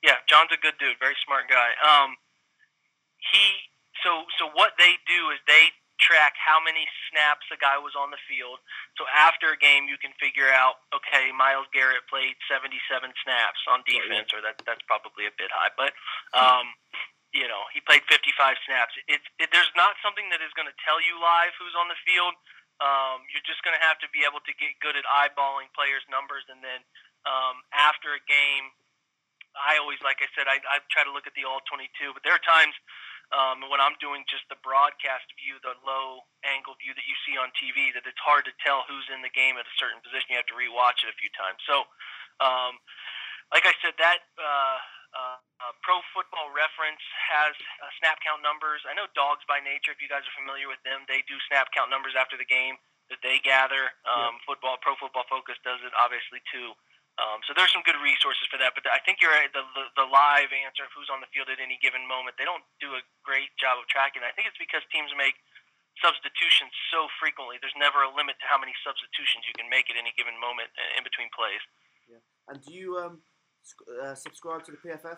[0.05, 1.73] Yeah, John's a good dude, very smart guy.
[1.81, 2.21] Um,
[3.33, 3.73] he
[4.05, 8.13] so so what they do is they track how many snaps a guy was on
[8.13, 8.61] the field.
[9.01, 12.77] So after a game, you can figure out okay, Myles Garrett played 77
[13.25, 15.97] snaps on defense, or that that's probably a bit high, but
[16.37, 16.69] um,
[17.33, 18.93] you know he played 55 snaps.
[19.09, 21.97] It's it, there's not something that is going to tell you live who's on the
[22.05, 22.37] field.
[22.83, 26.05] Um, you're just going to have to be able to get good at eyeballing players'
[26.13, 26.85] numbers, and then
[27.25, 28.75] um, after a game
[29.55, 32.27] I always, like I said, I, I try to look at the all 22, but
[32.27, 32.75] there are times
[33.33, 37.39] um, when I'm doing just the broadcast view, the low angle view that you see
[37.41, 40.37] on TV, that it's hard to tell who's in the game at a certain position.
[40.37, 41.59] You have to rewatch it a few times.
[41.65, 41.89] So,
[42.43, 42.77] um,
[43.55, 44.79] like I said, that uh,
[45.15, 48.83] uh, uh, Pro Football Reference has uh, snap count numbers.
[48.85, 51.71] I know Dawgs By Nature, if you guys are familiar with them, they do snap
[51.71, 52.77] count numbers after the game
[53.09, 53.95] that they gather.
[54.09, 56.75] Um, Football Pro Football Focus does it obviously too.
[57.15, 58.75] Um, so there's some good resources for that.
[58.75, 59.31] But I think you're.
[59.55, 62.47] The, the, the live answer of who's on the field at any given moment, they
[62.47, 64.27] don't do a great job of tracking.
[64.27, 65.39] I think it's because teams make
[66.03, 67.63] substitutions so frequently.
[67.63, 70.75] There's never a limit to how many substitutions you can make at any given moment
[70.75, 71.63] uh, in between plays.
[72.51, 73.23] And do you um,
[74.03, 75.17] uh, subscribe to the PFF?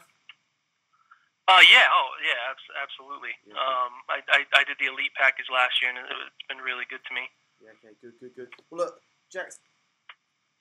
[1.48, 3.30] Uh, yeah, oh, yeah, abs- absolutely.
[3.46, 3.54] Yeah.
[3.58, 6.84] Um, I, I, I did the elite package last year, and it- it's been really
[6.90, 7.30] good to me.
[7.62, 8.50] Yeah, okay, good, good, good.
[8.70, 9.00] Well, look,
[9.32, 9.58] Jack's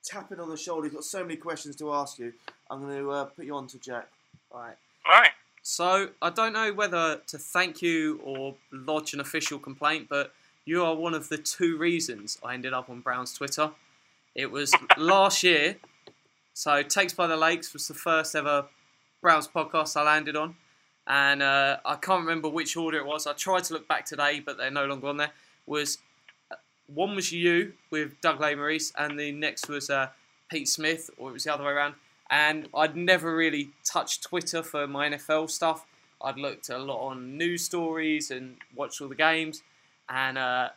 [0.06, 0.88] tapping on the shoulder.
[0.88, 2.34] He's got so many questions to ask you.
[2.70, 4.08] I'm going to uh, put you on to Jack.
[4.52, 4.76] All right.
[5.06, 5.32] All right.
[5.62, 10.32] So I don't know whether to thank you or lodge an official complaint, but
[10.66, 13.72] you are one of the two reasons I ended up on Brown's Twitter.
[14.36, 15.78] It was last year.
[16.54, 18.66] So Takes by the Lakes was the first ever
[19.22, 20.56] Browns podcast I landed on.
[21.08, 23.28] And uh, I can't remember which order it was.
[23.28, 25.32] I tried to look back today, but they're no longer on there.
[25.68, 26.00] Was
[26.94, 30.10] one was you with Doug Maurice, and the next was uh,
[30.50, 31.96] Pete Smith, or it was the other way around.
[32.30, 35.86] And I'd never really touched Twitter for my NFL stuff.
[36.22, 39.64] I'd looked a lot on news stories and watched all the games,
[40.10, 40.70] and uh,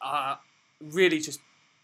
[0.00, 0.36] uh,
[0.80, 1.40] really just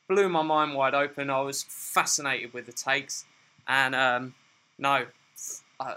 [0.09, 1.31] blew my mind wide open.
[1.31, 3.25] I was fascinated with the takes,
[3.67, 4.35] and um,
[4.79, 5.07] no,
[5.81, 5.97] I, I,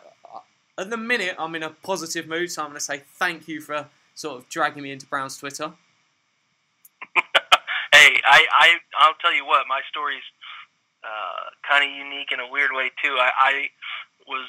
[0.78, 3.62] at the minute I'm in a positive mood, so I'm going to say thank you
[3.62, 5.74] for sort of dragging me into Brown's Twitter.
[8.28, 8.68] I, I,
[9.00, 10.26] I'll tell you what, my story's
[11.04, 13.16] uh, kind of unique in a weird way too.
[13.16, 13.54] I, I
[14.28, 14.48] was,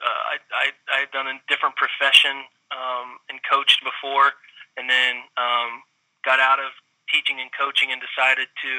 [0.00, 4.32] uh, I, I, I had done a different profession um, and coached before,
[4.76, 5.84] and then um,
[6.24, 6.72] got out of
[7.12, 8.72] teaching and coaching and decided to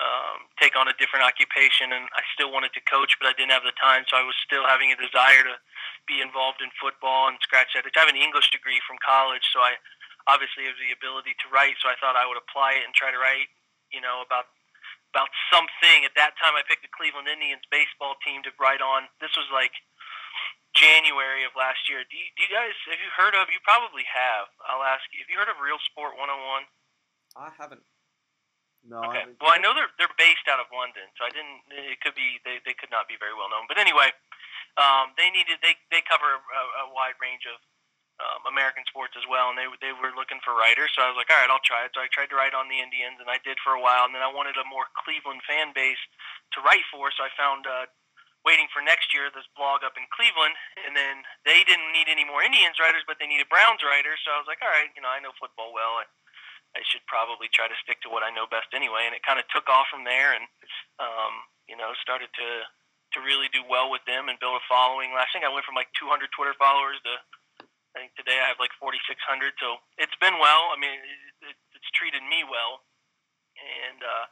[0.00, 1.92] um, take on a different occupation.
[1.92, 4.36] And I still wanted to coach, but I didn't have the time, so I was
[4.44, 5.56] still having a desire to
[6.08, 7.84] be involved in football and scratch that.
[7.84, 9.76] I have an English degree from college, so I
[10.28, 11.76] obviously have the ability to write.
[11.80, 13.48] So I thought I would apply it and try to write,
[13.92, 14.50] you know, about
[15.14, 16.06] about something.
[16.06, 19.10] At that time, I picked the Cleveland Indians baseball team to write on.
[19.18, 19.74] This was like
[20.76, 22.06] January of last year.
[22.06, 23.50] Do you, do you guys have you heard of?
[23.50, 24.50] You probably have.
[24.70, 25.22] I'll ask you.
[25.24, 26.66] Have you heard of Real Sport 101?
[27.38, 27.82] I haven't.
[28.86, 29.26] No, Okay.
[29.28, 29.34] I.
[29.42, 31.60] Well, I know they're they're based out of London, so I didn't.
[31.74, 34.08] It could be they, they could not be very well known, but anyway,
[34.80, 37.60] um, they needed they they cover a, a wide range of
[38.20, 40.92] um, American sports as well, and they they were looking for writers.
[40.92, 41.96] So I was like, all right, I'll try it.
[41.96, 44.12] So I tried to write on the Indians, and I did for a while, and
[44.12, 46.00] then I wanted a more Cleveland fan base
[46.56, 47.64] to write for, so I found.
[47.66, 47.88] Uh,
[48.40, 50.56] Waiting for next year, this blog up in Cleveland,
[50.88, 54.16] and then they didn't need any more Indians writers, but they needed Browns writers.
[54.24, 56.00] So I was like, all right, you know, I know football well.
[56.00, 56.08] I,
[56.72, 59.04] I should probably try to stick to what I know best anyway.
[59.04, 60.48] And it kind of took off from there, and
[60.96, 62.48] um, you know, started to
[63.12, 65.10] to really do well with them and build a following.
[65.18, 67.18] I think I went from like 200 Twitter followers to
[67.94, 69.18] I think today I have like 4,600.
[69.58, 70.70] So it's been well.
[70.70, 72.86] I mean, it, it, it's treated me well,
[73.58, 74.26] and uh,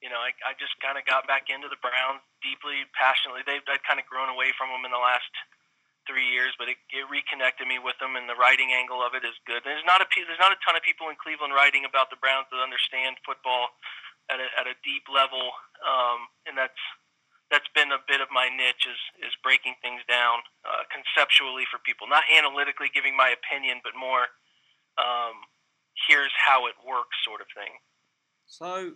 [0.00, 3.44] you know, I, I just kind of got back into the Browns deeply, passionately.
[3.44, 5.30] They've I'd kind of grown away from them in the last
[6.08, 9.26] three years, but it, it reconnected me with them, and the writing angle of it
[9.26, 9.60] is good.
[9.66, 12.48] There's not a there's not a ton of people in Cleveland writing about the Browns
[12.50, 13.74] that understand football
[14.32, 15.52] at a, at a deep level,
[15.84, 16.78] um, and that's
[17.50, 21.78] that's been a bit of my niche is is breaking things down uh, conceptually for
[21.82, 24.30] people, not analytically giving my opinion, but more
[24.98, 25.46] um,
[26.08, 27.74] here's how it works, sort of thing.
[28.46, 28.92] So,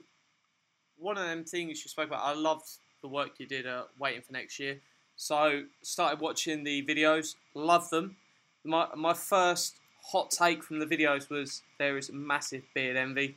[0.96, 2.66] one of them things you spoke about, I loved
[3.02, 4.80] the work you did uh, waiting for next year.
[5.16, 8.16] So, started watching the videos, loved them.
[8.64, 9.76] My my first
[10.12, 13.36] hot take from the videos was there is massive beard envy.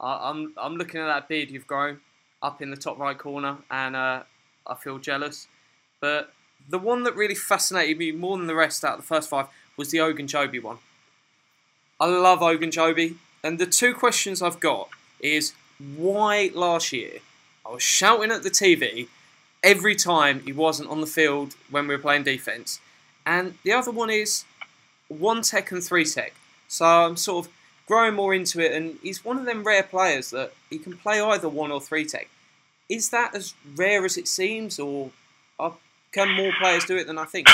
[0.00, 2.00] I, I'm I'm looking at that beard you've grown
[2.42, 4.22] up in the top right corner, and uh,
[4.66, 5.46] I feel jealous.
[6.00, 6.32] But
[6.68, 9.46] the one that really fascinated me more than the rest out of the first five
[9.76, 10.78] was the Ogunjobi one.
[12.00, 14.88] I love Ogunjobi, and the two questions I've got
[15.20, 15.52] is
[15.96, 17.18] why last year
[17.64, 19.08] I was shouting at the TV
[19.62, 22.80] every time he wasn't on the field when we were playing defense,
[23.24, 24.44] and the other one is
[25.08, 26.34] one tech and three tech.
[26.66, 27.52] So I'm sort of
[27.86, 31.20] growing more into it, and he's one of them rare players that he can play
[31.20, 32.28] either one or three tech.
[32.92, 35.10] Is that as rare as it seems, or
[35.58, 35.72] are,
[36.12, 37.48] can more players do it than I think?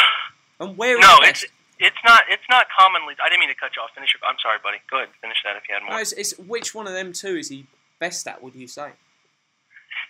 [0.59, 1.45] And where is No, it's
[1.79, 3.15] it's not it's not commonly.
[3.25, 3.91] I didn't mean to cut you off.
[3.95, 4.29] Finish your.
[4.29, 4.79] I'm sorry, buddy.
[4.91, 5.15] Go ahead.
[5.23, 5.95] Finish that if you had more.
[5.95, 7.67] No, it's, it's which one of them two is he
[8.01, 8.43] best at?
[8.43, 8.99] Would you say?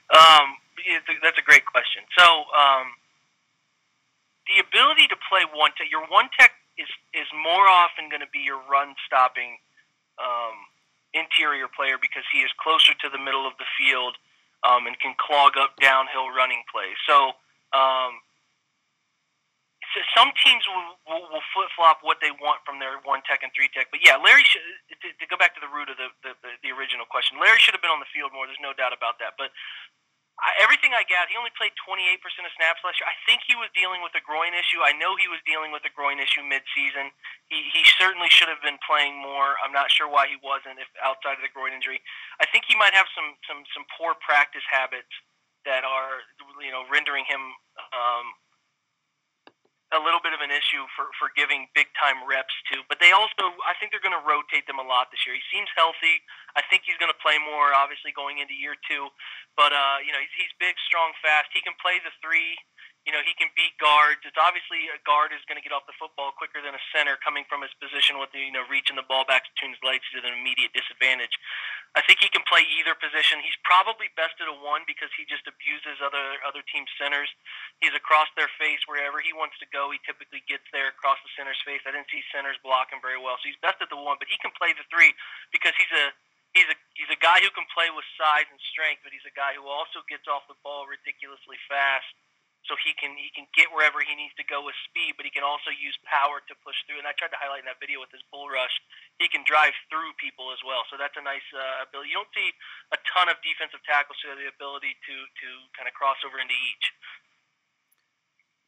[0.09, 2.09] Um, it's a, that's a great question.
[2.17, 2.97] So, um,
[4.49, 5.93] the ability to play one tech.
[5.93, 9.61] Your one tech is is more often going to be your run stopping
[10.17, 10.57] um,
[11.13, 14.17] interior player because he is closer to the middle of the field
[14.65, 16.97] um, and can clog up downhill running plays.
[17.07, 17.37] So.
[17.77, 18.25] Um,
[19.97, 23.41] so some teams will, will, will flip flop what they want from their one tech
[23.41, 23.89] and three tech.
[23.89, 24.61] But yeah, Larry should
[24.93, 27.41] to, to go back to the root of the, the, the, the original question.
[27.41, 28.45] Larry should have been on the field more.
[28.45, 29.41] There's no doubt about that.
[29.41, 29.49] But
[30.39, 33.11] I, everything I got, he only played 28% of snaps last year.
[33.11, 34.87] I think he was dealing with a groin issue.
[34.87, 37.11] I know he was dealing with a groin issue midseason.
[37.51, 39.59] He he certainly should have been playing more.
[39.63, 40.79] I'm not sure why he wasn't.
[40.79, 41.99] If outside of the groin injury,
[42.39, 45.11] I think he might have some some some poor practice habits
[45.67, 46.23] that are
[46.63, 47.43] you know rendering him.
[47.91, 48.27] Um,
[49.97, 52.85] a little bit of an issue for, for giving big time reps to.
[52.93, 55.33] But they also, I think they're going to rotate them a lot this year.
[55.33, 56.21] He seems healthy.
[56.53, 59.09] I think he's going to play more, obviously, going into year two.
[59.57, 61.49] But, uh, you know, he's, he's big, strong, fast.
[61.57, 62.61] He can play the three.
[63.09, 64.21] You know, he can beat guards.
[64.29, 67.17] It's obviously a guard is going to get off the football quicker than a center
[67.17, 70.05] coming from his position with the, you know, reaching the ball back between his legs
[70.13, 71.33] is an immediate disadvantage.
[71.97, 73.41] I think he can play either position.
[73.41, 77.33] He's probably best at a one because he just abuses other other team centers.
[77.81, 79.89] He's across their face wherever he wants to go.
[79.89, 81.81] He typically gets there across the center's face.
[81.89, 84.21] I didn't see centers block him very well, so he's best at the one.
[84.21, 85.17] But he can play the three
[85.49, 86.13] because he's a
[86.53, 89.33] he's a he's a guy who can play with size and strength, but he's a
[89.33, 92.13] guy who also gets off the ball ridiculously fast
[92.69, 95.33] so he can he can get wherever he needs to go with speed, but he
[95.33, 97.01] can also use power to push through.
[97.01, 98.77] And I tried to highlight in that video with his bull rush,
[99.17, 100.85] he can drive through people as well.
[100.93, 102.13] So that's a nice uh, ability.
[102.13, 102.53] You don't see
[102.93, 106.37] a ton of defensive tackles who have the ability to to kind of cross over
[106.37, 106.87] into each.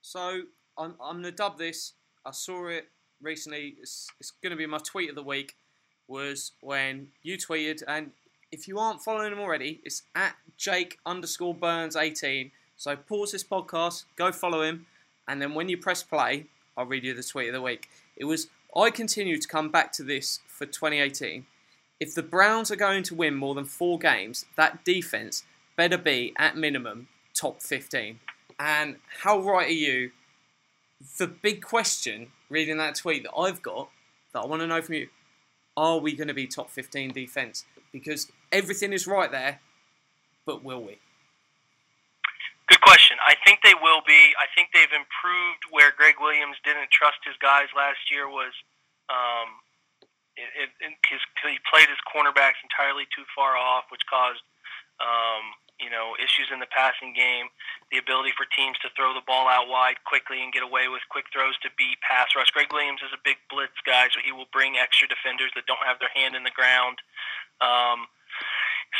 [0.01, 1.95] So I'm I'm gonna dub this.
[2.25, 2.89] I saw it
[3.21, 3.77] recently.
[3.81, 5.55] It's, it's going to be my tweet of the week.
[6.09, 8.11] Was when you tweeted, and
[8.51, 12.51] if you aren't following him already, it's at Jake underscore Burns eighteen
[12.81, 14.87] so pause this podcast, go follow him,
[15.29, 16.47] and then when you press play,
[16.79, 17.91] I'll read you the tweet of the week.
[18.17, 21.45] It was I continue to come back to this for 2018.
[22.01, 25.43] If the Browns are going to win more than four games, that defense
[25.77, 28.19] better be at minimum top 15.
[28.59, 30.13] And how right are you?
[31.19, 33.91] The big question reading that tweet that I've got
[34.33, 35.09] that I want to know from you
[35.77, 37.67] are we going to be top 15 defense?
[37.93, 39.61] Because everything is right there,
[40.47, 40.99] but will we?
[42.71, 43.19] Good question.
[43.27, 44.31] I think they will be.
[44.39, 48.55] I think they've improved where Gregg Williams didn't trust his guys last year was
[49.11, 49.59] um,
[50.39, 54.47] his, he played his cornerbacks entirely too far off, which caused
[55.03, 55.51] um,
[55.83, 57.51] you know issues in the passing game.
[57.91, 61.03] The ability for teams to throw the ball out wide quickly and get away with
[61.11, 62.55] quick throws to beat pass rush.
[62.55, 65.83] Gregg Williams is a big blitz guy, so he will bring extra defenders that don't
[65.83, 67.03] have their hand in the ground.
[67.59, 68.07] Um,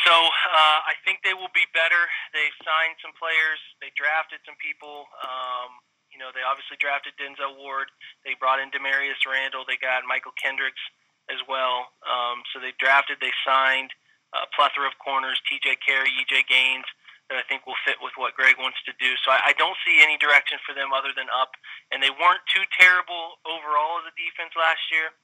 [0.07, 2.07] so uh, I think they will be better.
[2.31, 3.59] They've signed some players.
[3.83, 5.11] They drafted some people.
[5.19, 7.91] Um, you know, they obviously drafted Denzel Ward.
[8.23, 9.67] They brought in Damarious Randall.
[9.67, 10.81] They got Mychal Kendricks
[11.27, 11.91] as well.
[12.07, 13.19] Um, so they drafted.
[13.19, 13.91] They signed
[14.31, 15.79] a plethora of corners: T.J.
[15.83, 16.47] Carrie, E.J.
[16.47, 16.87] Gaines,
[17.31, 19.15] that I think will fit with what Gregg wants to do.
[19.23, 21.55] So I, I don't see any direction for them other than up.
[21.91, 25.15] And they weren't too terrible overall as a defense last year.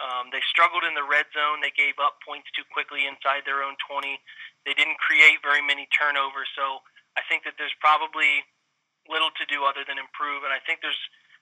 [0.00, 1.60] Um, they struggled in the red zone.
[1.60, 4.16] They gave up points too quickly inside their own 20.
[4.64, 6.48] They didn't create very many turnovers.
[6.56, 6.80] So
[7.20, 8.42] I think that there's probably
[9.08, 10.48] little to do other than improve.
[10.48, 10.98] And I think there's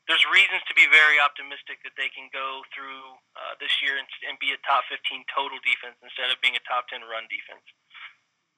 [0.08, 4.08] there's reasons to be very optimistic that they can go through uh, this year and,
[4.24, 7.60] and be a top 15 total defense instead of being a top 10 run defense.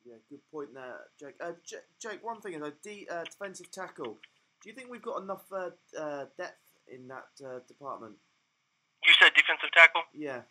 [0.06, 1.34] Yeah, good point there, Jake.
[1.42, 4.14] Uh, J- Jake, one thing is a de- uh, defensive tackle.
[4.62, 8.14] Do you think we've got enough uh, uh depth in that uh, department?
[9.04, 10.04] You said defensive tackle.
[10.12, 10.44] Yeah.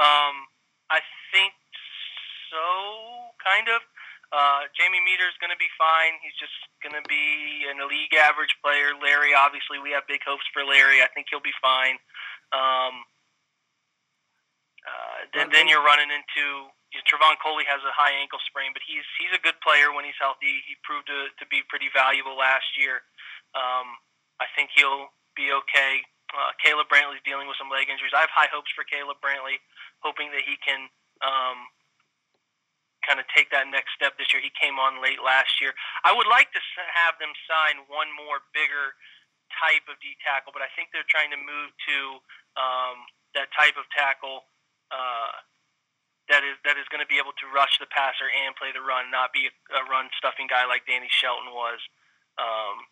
[0.00, 0.34] Um,
[0.88, 1.00] I
[1.32, 1.52] think
[2.48, 2.64] so,
[3.40, 3.80] kind of.
[4.32, 6.16] Uh, Jamie is going to be fine.
[6.24, 8.96] He's just going to be an league average player.
[8.96, 11.04] Larry, obviously, we have big hopes for Larry.
[11.04, 12.00] I think he'll be fine.
[12.56, 13.04] Um,
[14.88, 18.72] uh, then, then you're running into you know, Trevon Coley has a high ankle sprain,
[18.76, 20.64] but he's he's a good player when he's healthy.
[20.68, 23.04] He proved to, to be pretty valuable last year.
[23.56, 24.00] Um,
[24.40, 26.04] I think he'll be okay.
[26.32, 28.16] Uh, Caleb Brantley's dealing with some leg injuries.
[28.16, 29.60] I have high hopes for Caleb Brantley,
[30.00, 30.88] hoping that he can
[31.20, 31.68] um,
[33.04, 34.40] kind of take that next step this year.
[34.40, 35.76] He came on late last year.
[36.08, 36.60] I would like to
[36.96, 38.96] have them sign one more bigger
[39.52, 41.96] type of D tackle, but I think they're trying to move to
[42.56, 42.96] um,
[43.36, 44.48] that type of tackle
[44.88, 45.36] uh,
[46.30, 48.80] that is that is going to be able to rush the passer and play the
[48.80, 51.80] run, not be a, a run stuffing guy like Danny Shelton was.
[52.38, 52.88] Um,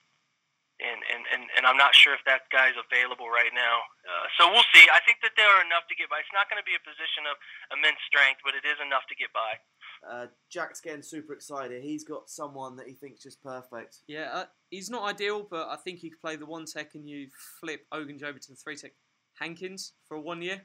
[0.81, 3.85] and, and, and, and I'm not sure if that guy's available right now.
[4.03, 4.85] Uh, so we'll see.
[4.89, 6.25] I think that there are enough to get by.
[6.25, 7.37] It's not going to be a position of
[7.73, 9.61] immense strength, but it is enough to get by.
[10.01, 11.85] Uh, Jack's getting super excited.
[11.85, 14.01] He's got someone that he thinks just perfect.
[14.09, 17.05] Yeah, uh, he's not ideal, but I think he could play the one tech and
[17.05, 17.29] you
[17.61, 18.97] flip Ogunj over to the three tech
[19.37, 20.65] Hankins for one year.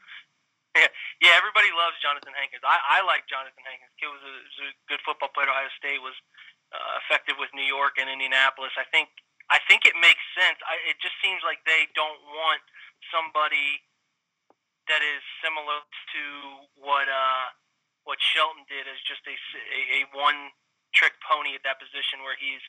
[0.75, 0.87] Yeah,
[1.23, 2.63] yeah everybody loves Johnathan Hankins.
[2.63, 3.91] I, I like Johnathan Hankins.
[3.99, 5.47] Kid was a, was a good football player.
[5.47, 6.15] at Ohio State was
[6.71, 8.75] uh, effective with New York and Indianapolis.
[8.79, 9.11] I think
[9.49, 10.57] I think it makes sense.
[10.65, 12.61] I, it just seems like they don't want
[13.13, 13.85] somebody
[14.89, 16.23] that is similar to
[16.77, 17.47] what uh,
[18.05, 20.53] what Shelton did as just a, a, a one
[20.93, 22.61] trick pony at that position where he's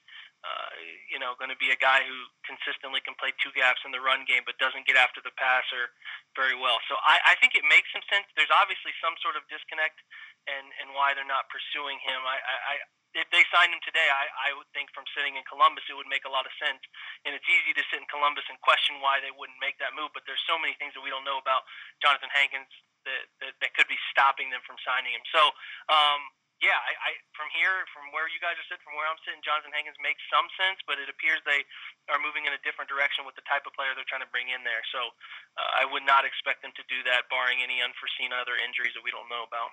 [0.43, 0.71] uh,
[1.09, 4.03] you know going to be a guy who consistently can play two gaps in the
[4.03, 5.93] run game but doesn't get after the passer
[6.37, 6.81] very well.
[6.89, 8.29] So I, I think it makes some sense.
[8.37, 10.01] There's obviously some sort of disconnect
[10.49, 12.21] and and why they're not pursuing him.
[12.25, 12.75] I, I,
[13.17, 16.09] if they signed him today, I, I would think from sitting in Columbus, it would
[16.09, 16.85] make a lot of sense.
[17.25, 20.13] And it's easy to sit in Columbus and question why they wouldn't make that move.
[20.13, 21.65] But there's so many things that we don't know about
[22.05, 22.69] Johnathan Hankins
[23.09, 25.25] that, that, that could be stopping them from signing him.
[25.33, 25.41] So,
[25.89, 26.21] um,
[26.61, 29.45] yeah, I, I from here, from where you guys are sitting, from where I'm sitting,
[29.45, 31.65] Johnathan Hankins makes some sense, but it appears they
[32.09, 34.49] are moving in a different direction with the type of player they're trying to bring
[34.49, 34.81] in there.
[34.89, 35.13] So
[35.61, 39.05] uh, I would not expect them to do that, barring any unforeseen other injuries that
[39.05, 39.69] we don't know about.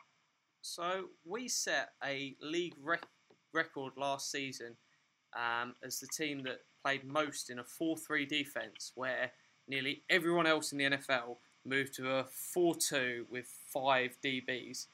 [0.60, 3.08] So we set a league rec-
[3.54, 4.76] record last season
[5.36, 9.32] um, as the team that played most in a 4 3 defense, where
[9.68, 14.88] nearly everyone else in the NFL moved to a 4 2 with five DBs.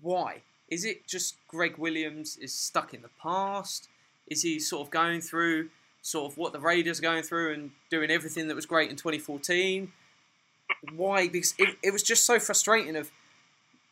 [0.00, 0.42] Why?
[0.68, 3.88] Is it just Gregg Williams is stuck in the past?
[4.28, 5.70] Is he sort of going through
[6.02, 8.96] sort of what the Raiders are going through and doing everything that was great in
[8.96, 9.92] 2014?
[10.94, 11.28] Why?
[11.28, 13.10] Because it, it was just so frustrating of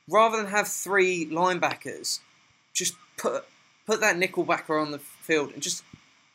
[0.08, 2.20] rather than have three linebackers,
[2.78, 3.42] just put
[3.86, 5.82] put that nickelbacker on the field and just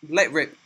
[0.10, 0.58] let rip.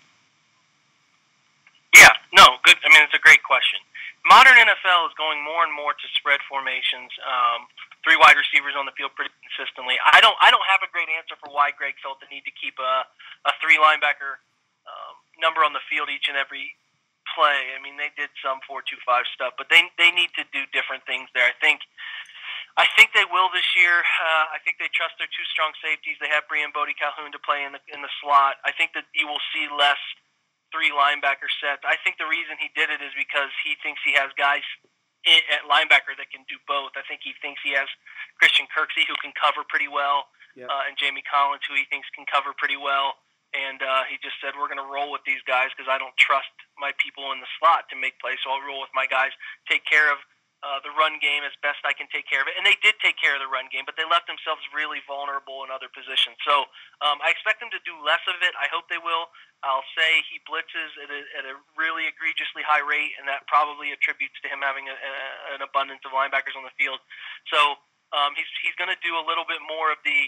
[1.93, 2.75] Yeah, no, good.
[2.81, 3.79] I mean, it's a great question.
[4.25, 7.63] Modern NFL is going more and more to spread formations, um,
[8.03, 9.95] three wide receivers on the field pretty consistently.
[10.03, 12.51] I don't, I don't have a great answer for why Gregg felt the need to
[12.51, 13.07] keep a,
[13.47, 14.43] a three linebacker
[14.83, 16.75] um, number on the field each and every
[17.35, 17.71] play.
[17.71, 20.67] I mean, they did some four two five stuff, but they they need to do
[20.75, 21.47] different things there.
[21.47, 21.83] I think
[22.77, 24.05] I think they will this year.
[24.05, 26.21] Uh, I think they trust their two strong safeties.
[26.21, 28.61] They have Briean Boddy-Calhoun to play in the in the slot.
[28.61, 29.99] I think that you will see less
[30.69, 31.81] three linebacker sets.
[31.81, 34.61] I think the reason he did it is because he thinks he has guys
[35.25, 36.93] at linebacker that can do both.
[36.95, 37.89] I think he thinks he has
[38.39, 40.69] Christian Kirksey who can cover pretty well, yep.
[40.69, 43.17] uh, and Jamie Collins who he thinks can cover pretty well.
[43.57, 46.13] And uh, he just said, "We're going to roll with these guys because I don't
[46.19, 48.37] trust my people in the slot to make plays.
[48.43, 49.33] So I'll roll with my guys,
[49.65, 50.19] take care of
[50.65, 52.57] uh, the run game as best I can take care of it.
[52.57, 55.61] And they did take care of the run game, but they left themselves really vulnerable
[55.61, 56.33] in other positions.
[56.41, 56.65] So
[57.05, 58.57] um, I expect them to do less of it.
[58.57, 59.29] I hope they will.
[59.61, 63.93] I'll say he blitzes at a, at a really egregiously high rate, and that probably
[63.93, 65.13] attributes to him having a, a,
[65.57, 67.01] an abundance of linebackers on the field.
[67.53, 67.77] So
[68.13, 70.19] um, he's he's going to do a little bit more of the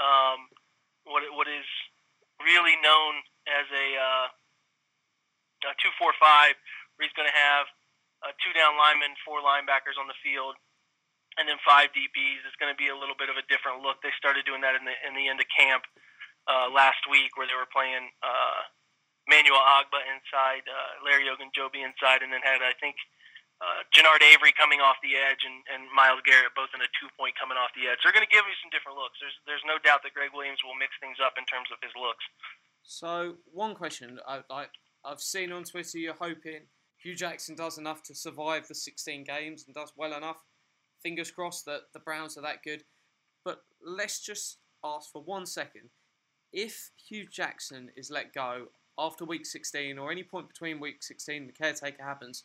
[0.00, 0.48] um,
[1.04, 1.68] what what is
[2.40, 4.26] really known as a, uh,
[5.68, 6.56] a two four five,
[6.96, 7.68] where he's going to have
[8.24, 10.56] uh, two down linemen, four linebackers on the field,
[11.36, 12.42] and then five DBs.
[12.48, 14.00] It's going to be a little bit of a different look.
[14.00, 15.84] They started doing that in the in the end of camp
[16.48, 18.60] uh, last week, where they were playing uh,
[19.28, 22.96] Manuel Ogbah inside, uh, Larry Ogunjobi inside, and then had I think
[23.62, 27.08] uh, Genard Avery coming off the edge and, and Myles Garrett both in a two
[27.14, 28.00] point coming off the edge.
[28.02, 29.16] They're going to give you some different looks.
[29.20, 31.94] There's there's no doubt that Gregg Williams will mix things up in terms of his
[31.94, 32.24] looks.
[32.84, 34.68] So one question I, I
[35.04, 36.68] I've seen on Twitter, you're hoping
[37.04, 40.42] Hue Jackson does enough to survive the 16 games and does well enough.
[41.02, 42.82] Fingers crossed that the Browns are that good.
[43.44, 45.90] But let's just ask for one second.
[46.50, 51.46] If Hue Jackson is let go after week 16 or any point between week 16
[51.46, 52.44] the caretaker happens,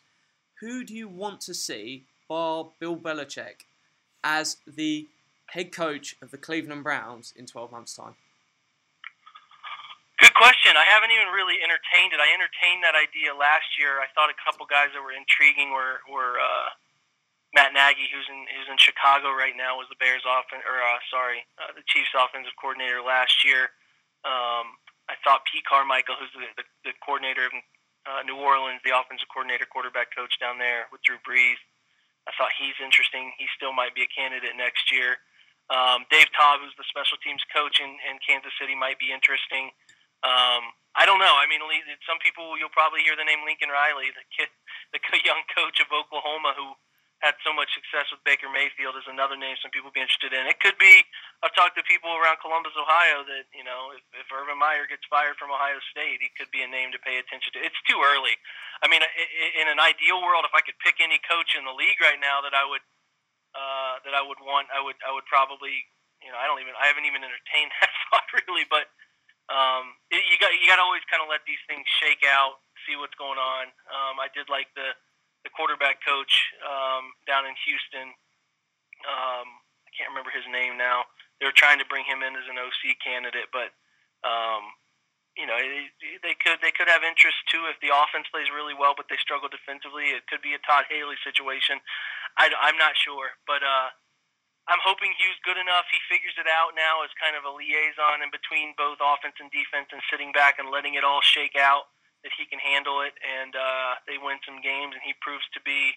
[0.60, 3.64] who do you want to see, bar Bill Belichick,
[4.22, 5.08] as the
[5.46, 8.16] head coach of the Cleveland Browns in 12 months' time?
[10.40, 10.72] Question.
[10.72, 12.20] I haven't even really entertained it.
[12.20, 14.00] I entertained that idea last year.
[14.00, 16.72] I thought a couple guys that were intriguing were were uh,
[17.52, 20.96] Matt Nagy, who's in who's in Chicago right now, was the Bears' offense or uh,
[21.12, 23.68] sorry, uh, the Chiefs' offensive coordinator last year.
[24.24, 24.80] Um,
[25.12, 27.52] I thought Pete Carmichael, who's the, the, the coordinator of
[28.08, 31.60] uh, New Orleans, the offensive coordinator, quarterback coach down there with Drew Brees.
[32.24, 33.36] I thought he's interesting.
[33.36, 35.20] He still might be a candidate next year.
[35.68, 39.68] Um, Dave Toub, who's the special teams coach in, in Kansas City, might be interesting.
[40.20, 41.34] Um, I don't know.
[41.38, 41.62] I mean,
[42.04, 44.50] some people you'll probably hear the name Lincoln Riley, the kid,
[44.94, 46.74] the young coach of Oklahoma who
[47.20, 50.48] had so much success with Baker Mayfield is another name some people be interested in.
[50.48, 51.04] It could be.
[51.44, 55.04] I've talked to people around Columbus, Ohio, that you know, if, if Urban Meyer gets
[55.12, 57.60] fired from Ohio State, he could be a name to pay attention to.
[57.60, 58.40] It's too early.
[58.80, 62.00] I mean, in an ideal world, if I could pick any coach in the league
[62.00, 62.84] right now that I would
[63.52, 65.84] uh, that I would want, I would I would probably
[66.20, 68.88] you know, I don't even, I haven't even entertained that thought really, but
[69.50, 72.62] um, it, you got, you got to always kind of let these things shake out,
[72.86, 73.68] see what's going on.
[73.90, 74.94] Um, I did like the,
[75.42, 76.32] the quarterback coach
[76.62, 78.14] um, down in Houston.
[79.04, 79.48] Um,
[79.84, 81.04] I can't remember his name now.
[81.40, 83.72] They were trying to bring him in as an OC candidate, but
[84.22, 84.70] um,
[85.40, 88.92] you know they could they could have interest too if the offense plays really well,
[88.92, 90.12] but they struggle defensively.
[90.12, 91.80] It could be a Todd Haley situation.
[92.36, 93.88] I, I'm not sure, but uh,
[94.68, 95.88] I'm hoping Hue's good enough.
[95.88, 99.50] He figures it out now as kind of a liaison in between both offense and
[99.50, 101.90] defense, and sitting back and letting it all shake out
[102.22, 105.60] that he can handle it, and uh, they win some games, and he proves to
[105.64, 105.96] be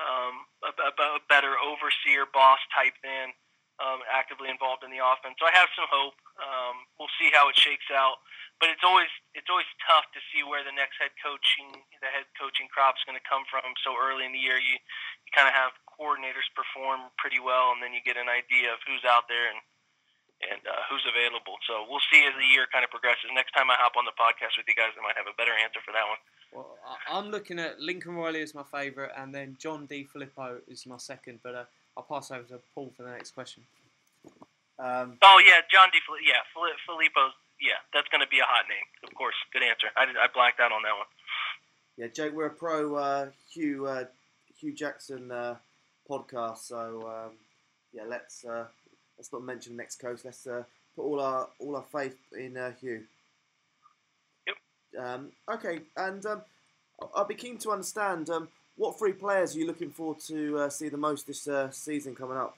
[0.00, 0.90] um, a, a,
[1.20, 3.36] a better overseer, boss type than
[3.82, 5.34] um, actively involved in the offense.
[5.42, 6.14] So I have some hope.
[6.38, 8.22] Um, we'll see how it shakes out,
[8.62, 12.30] but it's always it's always tough to see where the next head coaching the head
[12.38, 14.62] coaching crop is going to come from so early in the year.
[14.62, 18.70] You you kind of have coordinators perform pretty well, and then you get an idea
[18.70, 19.58] of who's out there and
[20.42, 21.58] and uh, who's available.
[21.66, 23.30] So we'll see as the year kind of progresses.
[23.34, 25.54] Next time I hop on the podcast with you guys, I might have a better
[25.54, 26.18] answer for that one.
[26.52, 26.76] Well,
[27.08, 31.40] I'm looking at Lincoln Riley as my favourite, and then John DeFilippo is my second.
[31.42, 31.64] But uh,
[31.96, 33.62] I'll pass over to Paul for the next question.
[34.78, 35.98] Um, Oh yeah, John D.
[36.06, 37.32] Fili- yeah, Fili- Filippo's.
[37.60, 38.84] Yeah, that's going to be a hot name.
[39.04, 39.86] Of course, good answer.
[39.96, 41.06] I, did, I blacked out on that one.
[41.96, 44.04] yeah, Jake, we're a pro uh, Hue uh,
[44.58, 45.56] Hue Jackson uh,
[46.10, 47.32] podcast, so um,
[47.92, 48.64] yeah, let's uh,
[49.16, 50.24] let's not mention next coast.
[50.24, 50.64] Let's uh,
[50.96, 53.02] put all our all our faith in uh, Hue.
[54.48, 54.56] Yep.
[55.04, 56.42] Um, okay, and um,
[57.00, 60.58] I- I'd be keen to understand um, what three players are you looking forward to
[60.58, 62.56] uh, see the most this uh, season coming up.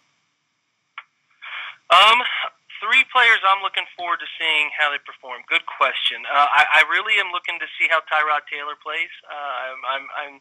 [1.90, 2.18] Um,
[2.82, 5.40] three players I'm looking forward to seeing how they perform.
[5.48, 6.24] Good question.
[6.26, 9.12] Uh, I, I really am looking to see how Tyrod Taylor plays.
[9.24, 10.34] Uh, I'm, I'm, I'm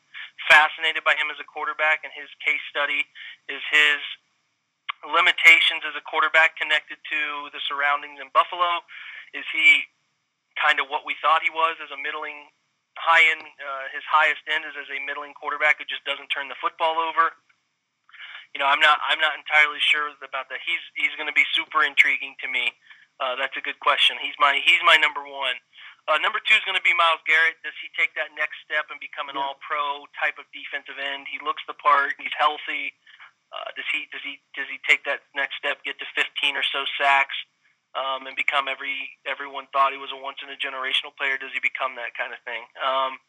[0.50, 3.08] fascinated by him as a quarterback, and his case study
[3.48, 4.00] is his
[5.04, 8.84] limitations as a quarterback connected to the surroundings in Buffalo.
[9.36, 9.88] Is he
[10.56, 12.52] kind of what we thought he was as a middling,
[13.00, 13.44] high end?
[13.58, 17.00] Uh, his highest end is as a middling quarterback who just doesn't turn the football
[17.00, 17.34] over
[18.54, 20.62] you know, I'm not I'm not entirely sure about that.
[20.62, 22.70] He's he's going to be super intriguing to me.
[23.18, 24.18] Uh, that's a good question.
[24.22, 25.58] He's my he's my number one.
[26.06, 27.58] Uh, number two is going to be Myles Garrett.
[27.66, 29.48] Does he take that next step and become an Yeah.
[29.48, 31.32] All-Pro type of defensive end?
[31.32, 32.14] He looks the part.
[32.20, 32.94] He's healthy.
[33.50, 36.66] Uh, does he does he does he take that next step, get to 15 or
[36.66, 37.38] so sacks,
[37.94, 41.38] um, and become every everyone thought he was a once in a generational player?
[41.38, 42.66] Does he become that kind of thing?
[42.82, 43.22] Um,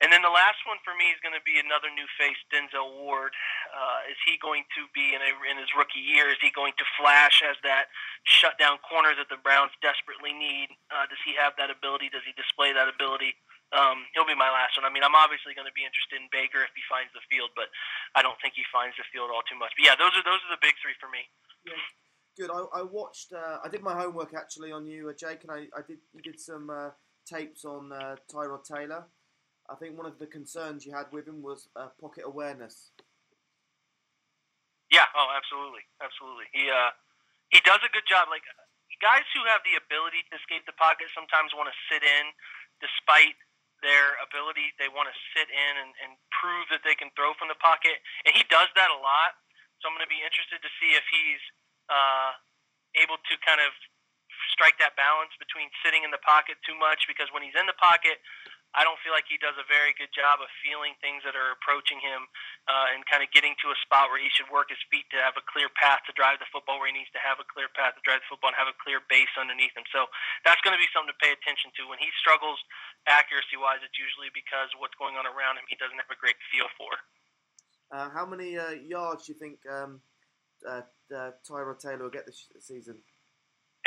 [0.00, 2.88] and then the last one for me is going to be another new face, Denzel
[3.04, 3.36] Ward.
[3.68, 6.32] Uh, is he going to be in, a, in his rookie year?
[6.32, 7.92] Is he going to flash as that
[8.24, 10.72] shutdown corner that the Browns desperately need?
[10.88, 12.08] Uh, does he have that ability?
[12.08, 13.36] Does he display that ability?
[13.76, 14.88] Um, he'll be my last one.
[14.88, 17.52] I mean, I'm obviously going to be interested in Baker if he finds the field,
[17.52, 17.68] but
[18.16, 19.76] I don't think he finds the field all too much.
[19.76, 21.28] But yeah, those are those are the big three for me.
[22.40, 22.48] Good.
[22.48, 23.36] I, I watched.
[23.36, 26.00] Uh, I did my homework actually on you, uh, Jake, and I, I did.
[26.16, 26.88] You did some uh,
[27.28, 29.04] tapes on uh, Tyrod Taylor.
[29.68, 32.96] I think one of the concerns you had with him was uh, pocket awareness.
[34.88, 35.04] Yeah.
[35.12, 36.48] Oh, absolutely, absolutely.
[36.56, 36.96] He uh,
[37.52, 38.32] he does a good job.
[38.32, 38.48] Like
[39.04, 42.24] guys who have the ability to escape the pocket sometimes want to sit in,
[42.80, 43.36] despite
[43.84, 44.72] their ability.
[44.80, 48.00] They want to sit in and, and prove that they can throw from the pocket,
[48.24, 49.36] and he does that a lot.
[49.84, 51.44] So I'm going to be interested to see if he's
[51.90, 52.32] uh,
[52.96, 53.74] able to kind of
[54.54, 57.76] strike that balance between sitting in the pocket too much because when he's in the
[57.76, 58.22] pocket,
[58.70, 61.50] I don't feel like he does a very good job of feeling things that are
[61.50, 62.30] approaching him
[62.70, 65.18] uh, and kind of getting to a spot where he should work his feet to
[65.18, 67.66] have a clear path to drive the football, where he needs to have a clear
[67.74, 69.82] path to drive the football and have a clear base underneath him.
[69.90, 70.06] So
[70.46, 71.90] that's going to be something to pay attention to.
[71.90, 72.62] When he struggles
[73.10, 76.38] accuracy wise, it's usually because what's going on around him he doesn't have a great
[76.54, 76.94] feel for.
[77.90, 79.98] Uh, how many uh, yards do you think um,
[80.66, 80.82] uh,
[81.14, 82.98] uh, Tyrod Taylor will get this season?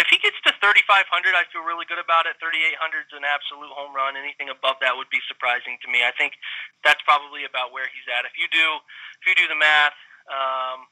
[0.02, 1.06] If he gets to 3,500,
[1.38, 2.42] I feel really good about it.
[2.42, 4.18] 3,800 is an absolute home run.
[4.18, 6.02] Anything above that would be surprising to me.
[6.02, 6.34] I think
[6.82, 8.26] that's probably about where he's at.
[8.26, 8.82] If you do,
[9.22, 9.94] if you do the math,
[10.34, 10.90] um,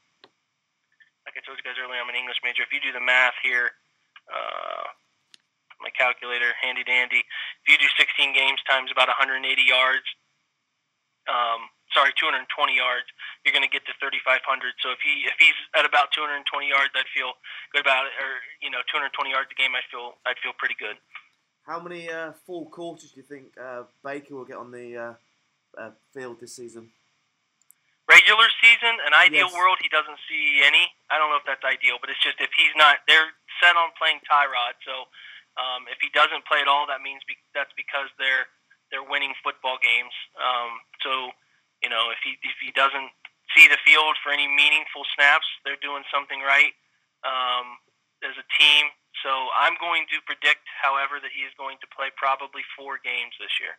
[1.26, 2.62] like I told you guys earlier, I'm an English major.
[2.62, 3.74] If you do the math here,
[4.30, 4.86] uh,
[5.82, 7.26] my calculator, handy dandy.
[7.66, 10.06] If you do 16 games times about 180 yards,
[11.26, 13.06] um, sorry, 220 yards,
[13.44, 14.42] you're going to get to 3,500.
[14.82, 17.36] So if he if he's at about 220 yards, I'd feel
[17.72, 18.14] good about it.
[18.20, 20.96] Or you know, 220 yards a game, I feel I'd feel pretty good.
[21.64, 25.14] How many uh, full quarters do you think uh, Baker will get on the uh,
[25.78, 26.90] uh, field this season?
[28.10, 29.54] Regular season, an ideal Yes.
[29.54, 30.90] world, he doesn't see any.
[31.08, 33.30] I don't know if that's ideal, but it's just if he's not, they're
[33.62, 34.74] set on playing Tyrod.
[34.82, 35.06] So
[35.56, 38.50] um, if he doesn't play at all, that means be, that's because they're
[38.90, 40.12] they're winning football games.
[40.36, 41.30] Um, so
[41.82, 43.10] you know, if he if he doesn't
[43.54, 46.72] see the field for any meaningful snaps, they're doing something right.
[47.26, 47.78] um,
[48.22, 48.90] as a team.
[49.20, 53.34] So I'm going to predict, however, that he is going to play probably four games
[53.38, 53.76] this year.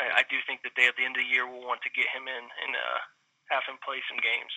[0.00, 1.92] I, I do think that they, at the end of the year, will want to
[1.94, 2.98] get him in and uh,
[3.48, 4.52] have him play some games.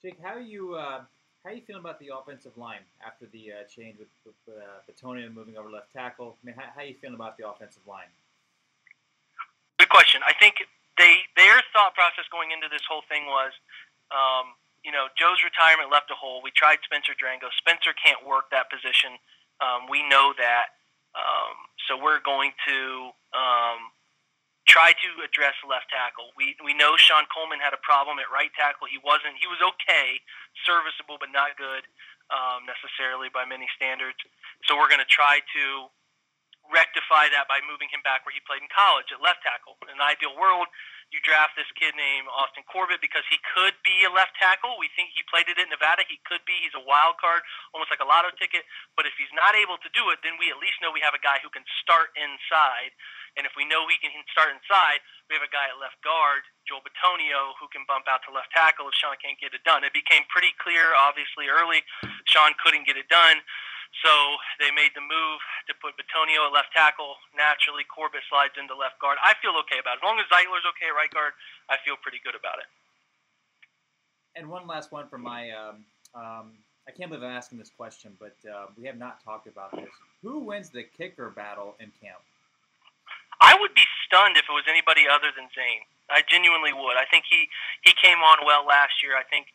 [0.00, 0.74] Jake, how are you?
[0.74, 1.04] Uh,
[1.44, 4.84] how are you feeling about the offensive line after the uh, change with, with uh,
[5.32, 6.36] moving over left tackle?
[6.36, 8.12] I mean, how, how are you feeling about the offensive line?
[9.78, 10.20] Good question.
[10.20, 10.60] I think
[11.00, 13.56] they their thought process going into this whole thing was,
[14.12, 14.52] um,
[14.84, 16.44] you know, Joe's retirement left a hole.
[16.44, 17.48] We tried Spencer Drango.
[17.56, 19.16] Spencer can't work that position.
[19.64, 20.76] Um, we know that.
[21.16, 21.56] Um,
[21.88, 23.90] so we're going to um,
[24.68, 26.36] try to address left tackle.
[26.36, 28.86] We we know Shon Coleman had a problem at right tackle.
[28.86, 29.40] He wasn't.
[29.40, 30.20] He was okay,
[30.68, 31.88] serviceable, but not good
[32.30, 34.20] um, necessarily by many standards.
[34.68, 35.64] So we're going to try to
[36.70, 39.76] rectify that by moving him back where he played in college at left tackle.
[39.84, 40.70] In an ideal world,
[41.10, 44.78] you draft this kid named Austin Corbett because he could be a left tackle.
[44.78, 46.06] We think he played it at Nevada.
[46.06, 46.54] He could be.
[46.62, 47.42] He's a wild card,
[47.74, 48.62] almost like a lotto ticket.
[48.94, 51.18] But if he's not able to do it, then we at least know we have
[51.18, 52.94] a guy who can start inside.
[53.34, 56.46] And if we know he can start inside, we have a guy at left guard,
[56.66, 59.82] Joel Bitonio, who can bump out to left tackle if Shon can't get it done.
[59.82, 61.82] It became pretty clear, obviously, early.
[62.26, 63.42] Shon couldn't get it done.
[63.98, 64.12] So
[64.62, 67.18] they made the move to put Bitonio at left tackle.
[67.34, 69.18] Naturally, Corbett slides into left guard.
[69.18, 70.00] I feel okay about it.
[70.00, 71.34] As long as Zeitler's okay at right guard,
[71.66, 72.70] I feel pretty good about it.
[74.38, 75.50] And one last one from my.
[75.50, 75.84] Um,
[76.14, 76.46] um,
[76.88, 79.90] I can't believe I'm asking this question, but uh, we have not talked about this.
[80.22, 82.22] Who wins the kicker battle in camp?
[83.40, 85.84] I would be stunned if it was anybody other than Zane.
[86.10, 86.96] I genuinely would.
[86.98, 87.48] I think he
[87.82, 89.16] he came on well last year.
[89.16, 89.46] I think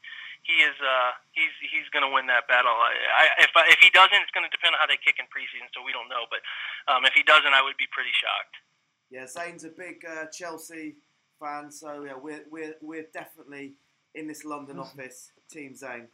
[0.45, 2.71] he is uh he's he's going to win that battle.
[2.71, 5.17] I, I if I, if he doesn't, it's going to depend on how they kick
[5.17, 6.29] in preseason, so we don't know.
[6.29, 6.45] But
[6.85, 8.61] um, if he doesn't, I would be pretty shocked.
[9.09, 11.01] Yeah, Zane's a big uh, Chelsea
[11.41, 13.73] fan, so yeah, we're we're we're definitely
[14.13, 16.13] in this London office, Team Zane.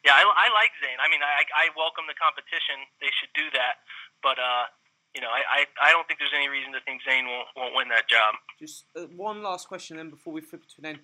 [0.04, 0.98] yeah, I, I like Zane.
[0.98, 2.90] I mean, I I welcome the competition.
[3.00, 3.86] They should do that,
[4.20, 4.74] but uh.
[5.16, 7.74] You know, I, I, I don't think there's any reason to think Zane won't, won't
[7.74, 8.36] win that job.
[8.60, 11.00] Just uh, one last question then before we flip to an end.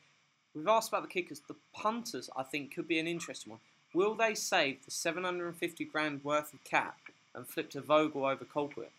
[0.55, 1.41] We've asked about the kickers.
[1.47, 3.59] The punters, I think, could be an interesting one.
[3.93, 6.97] Will they save the 750 grand worth of cap
[7.33, 8.93] and flip to Vogel over Colquitt?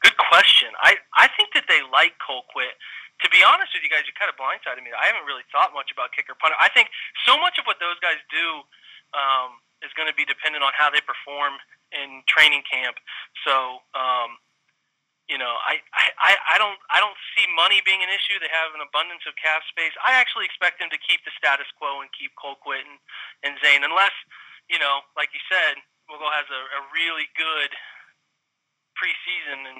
[0.00, 0.68] Good question.
[0.80, 2.76] I, I think that they like Colquitt.
[3.20, 4.96] To be honest with you guys, you kind of blindsided me.
[4.96, 6.56] I haven't really thought much about kicker punter.
[6.56, 6.88] I think
[7.28, 8.64] so much of what those guys do
[9.12, 11.60] um, is going to be dependent on how they perform
[11.92, 12.96] in training camp.
[13.44, 14.40] So, um,
[15.30, 18.42] you know, I, I, I don't I don't see money being an issue.
[18.42, 19.94] They have an abundance of cap space.
[20.02, 22.98] I actually expect them to keep the status quo and keep Colquitt and,
[23.46, 24.12] and Zane, unless,
[24.66, 25.78] you know, like you said,
[26.10, 27.70] Vogel has a, a really good
[28.98, 29.78] preseason and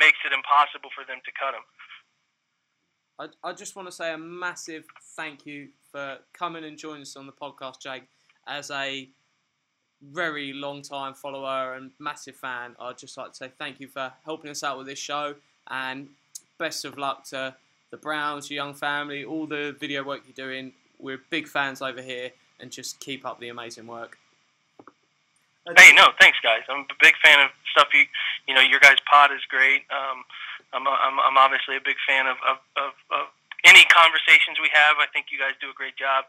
[0.00, 1.66] makes it impossible for them to cut him.
[3.20, 7.16] I, I just want to say a massive thank you for coming and joining us
[7.16, 8.08] on the podcast, Jake.
[8.48, 9.08] As a
[10.02, 12.76] very long time follower and massive fan.
[12.80, 15.34] I'd just like to say thank you for helping us out with this show
[15.68, 16.08] and
[16.58, 17.54] best of luck to
[17.90, 20.72] the Browns, your young family, all the video work you're doing.
[20.98, 22.30] We're big fans over here
[22.60, 24.18] and just keep up the amazing work.
[25.76, 26.62] Hey, no, thanks, guys.
[26.68, 28.04] I'm a big fan of stuff you,
[28.46, 29.82] you know, your guys' pod is great.
[29.90, 30.22] Um,
[30.72, 33.26] I'm, I'm, I'm obviously a big fan of, of, of, of
[33.64, 34.96] any conversations we have.
[35.02, 36.24] I think you guys do a great job.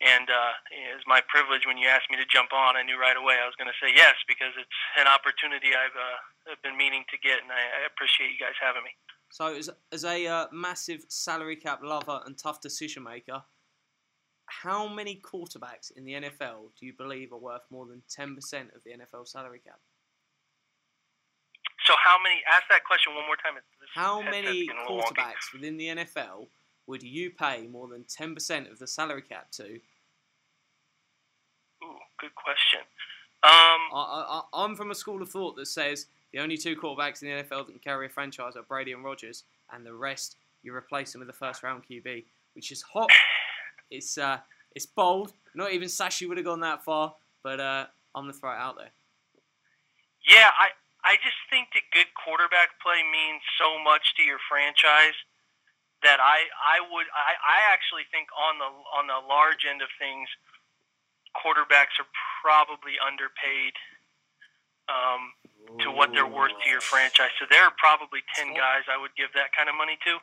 [0.00, 2.72] And uh, it was my privilege when you asked me to jump on.
[2.72, 5.92] I knew right away I was going to say yes because it's an opportunity I've
[5.92, 8.96] uh, been meaning to get, and I, I appreciate you guys having me.
[9.28, 13.44] So, as, as a uh, massive salary cap lover and tough decision maker,
[14.46, 18.34] how many quarterbacks in the NFL do you believe are worth more than 10%
[18.74, 19.78] of the NFL salary cap?
[21.86, 22.40] So, how many?
[22.50, 23.54] Ask that question one more time.
[23.54, 24.86] This How many wonky.
[24.88, 26.48] quarterbacks within the NFL
[26.90, 29.64] would you pay more than 10% of the salary cap to?
[31.82, 32.80] Ooh, good question.
[33.42, 37.22] Um, I, I, I'm from a school of thought that says the only two quarterbacks
[37.22, 40.36] in the NFL that can carry a franchise are Brady and Rodgers, and the rest
[40.62, 42.24] you replace them with a first round QB,
[42.54, 43.08] which is hot.
[43.90, 44.38] It's uh,
[44.74, 45.32] it's bold.
[45.54, 48.76] Not even Sashi would have gone that far, but uh, I'm gonna throw it out
[48.76, 48.90] there.
[50.28, 50.68] Yeah, I
[51.02, 55.16] I just think that good quarterback play means so much to your franchise
[56.02, 59.88] that I I would I, I actually think on the on the large end of
[60.00, 60.28] things,
[61.36, 62.08] quarterbacks are
[62.40, 63.76] probably underpaid
[64.88, 65.32] um,
[65.84, 67.30] to what they're worth to your franchise.
[67.38, 70.18] So there are probably ten guys I would give that kind of money to.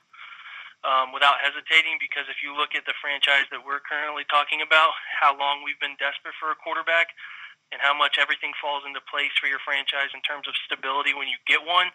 [0.86, 4.94] Um, without hesitating, because if you look at the franchise that we're currently talking about,
[5.10, 7.18] how long we've been desperate for a quarterback,
[7.74, 11.28] and how much everything falls into place for your franchise in terms of stability when
[11.28, 11.90] you get one.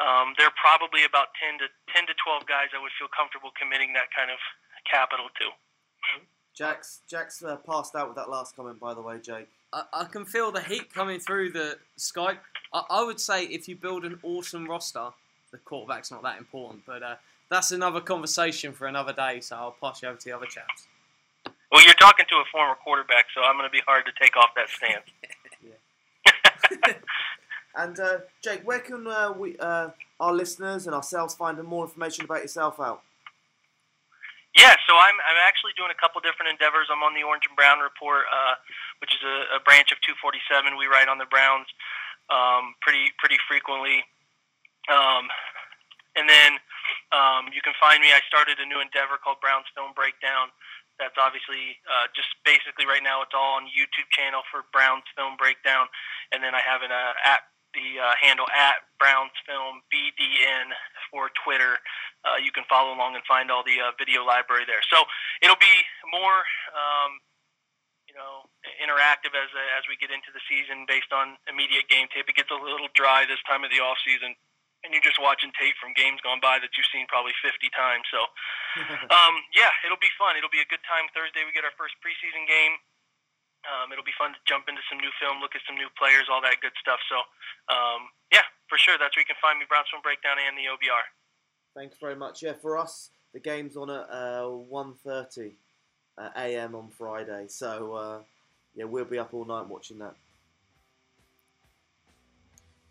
[0.00, 3.52] Um, there are probably about ten to ten to twelve guys I would feel comfortable
[3.52, 4.40] committing that kind of
[4.88, 5.46] capital to.
[6.56, 9.48] Jack's Jack's uh, passed out with that last comment, by the way, Jake.
[9.72, 12.38] I, I can feel the heat coming through the Skype.
[12.72, 15.08] I, I would say if you build an awesome roster,
[15.52, 17.16] the quarterback's not that important, but uh,
[17.50, 19.40] that's another conversation for another day.
[19.40, 20.86] So I'll pass you over to the other chaps.
[21.70, 24.36] Well, you're talking to a former quarterback, so I'm going to be hard to take
[24.36, 25.04] off that stance.
[27.76, 32.24] And uh, Jake, where can uh, we, uh, our listeners and ourselves find more information
[32.24, 33.02] about yourself out?
[34.56, 36.90] Yeah, so I'm I'm actually doing a couple different endeavors.
[36.90, 38.58] I'm on the Orange and Brown Report, uh,
[38.98, 40.74] which is a, a branch of 247.
[40.74, 41.70] We write on the Browns
[42.34, 44.02] um, pretty pretty frequently,
[44.90, 45.30] um,
[46.18, 46.58] and then
[47.14, 48.10] um, you can find me.
[48.10, 50.50] I started a new endeavor called Browns Film Breakdown.
[50.98, 55.38] That's obviously uh, just basically right now it's all on YouTube channel for Browns Film
[55.38, 55.86] Breakdown,
[56.34, 60.74] and then I have an uh, at the uh, handle at Browns Film BDN
[61.10, 61.78] for Twitter.
[62.22, 64.84] Uh, you can follow along and find all the uh, video library there.
[64.92, 65.04] So
[65.40, 65.76] it'll be
[66.12, 66.44] more,
[66.76, 67.22] um,
[68.04, 68.44] you know,
[68.82, 69.48] interactive as
[69.78, 72.28] as we get into the season based on immediate game tape.
[72.28, 74.36] It gets a little dry this time of the off season.
[74.80, 78.00] And you're just watching tape from games gone by that you've seen probably 50 times.
[78.08, 78.24] So,
[79.12, 80.40] um, yeah, it'll be fun.
[80.40, 81.04] It'll be a good time.
[81.12, 82.80] Thursday we get our first preseason game.
[83.68, 86.26] Um, it'll be fun to jump into some new film, look at some new players,
[86.32, 86.98] all that good stuff.
[87.08, 87.16] So,
[87.68, 90.64] um, yeah, for sure, that's where you can find me, Browns Film Breakdown and the
[90.72, 91.04] OBR.
[91.76, 92.42] Thanks very much.
[92.42, 95.52] Yeah, for us, the game's on at uh, 1.30
[96.16, 96.74] uh, a.m.
[96.74, 97.46] on Friday.
[97.48, 98.18] So, uh,
[98.74, 100.14] yeah, we'll be up all night watching that.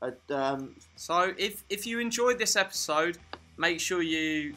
[0.01, 3.17] Uh, um, So if if you enjoyed this episode,
[3.57, 4.55] make sure you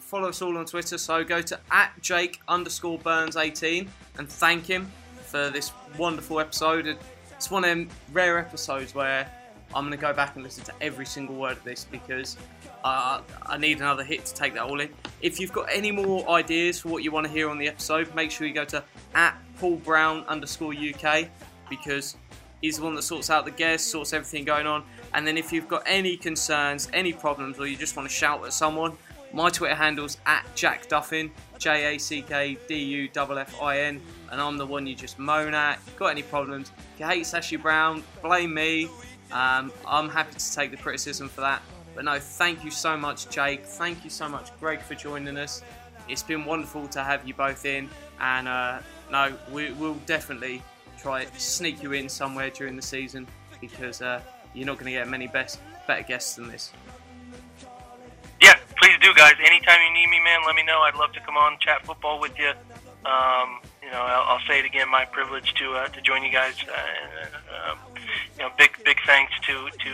[0.00, 0.98] follow us all on Twitter.
[0.98, 3.88] So go to at Jake underscore Burns eighteen
[4.18, 4.92] and thank him
[5.34, 6.96] for this wonderful episode.
[7.32, 9.28] It's one of them rare episodes where
[9.74, 12.36] I'm going to go back and listen to every single word of this because
[12.84, 14.90] uh, I need another hit to take that all in.
[15.22, 18.14] If you've got any more ideas for what you want to hear on the episode,
[18.14, 18.84] make sure you go to
[19.16, 21.26] at Paul Brown underscore UK
[21.68, 22.14] because
[22.62, 24.84] he's the one that sorts out the guests, sorts everything going on.
[25.14, 28.44] And then if you've got any concerns, any problems, or you just want to shout
[28.44, 28.96] at someone,
[29.34, 33.80] my Twitter handle's at Jack Duffin, J A C K D U F F I
[33.80, 35.78] N, and I'm the one you just moan at.
[35.96, 36.70] Got any problems?
[36.94, 38.88] If you hate Sashi Brown, blame me.
[39.32, 41.62] Um, I'm happy to take the criticism for that.
[41.96, 43.64] But no, thank you so much, Jake.
[43.64, 45.62] Thank you so much, Greg, for joining us.
[46.08, 47.88] It's been wonderful to have you both in,
[48.20, 48.78] and uh,
[49.10, 50.62] no, we, we'll definitely
[50.96, 53.26] try sneak you in somewhere during the season
[53.60, 54.20] because uh,
[54.54, 56.72] you're not going to get many best better guests than this.
[58.40, 59.34] Yeah, please do, guys.
[59.44, 60.80] Anytime you need me, man, let me know.
[60.80, 62.52] I'd love to come on, chat football with you.
[63.04, 64.90] Um, you know, I'll, I'll say it again.
[64.90, 66.54] My privilege to uh, to join you guys.
[66.64, 67.78] Uh, um,
[68.36, 69.92] you know, big big thanks to to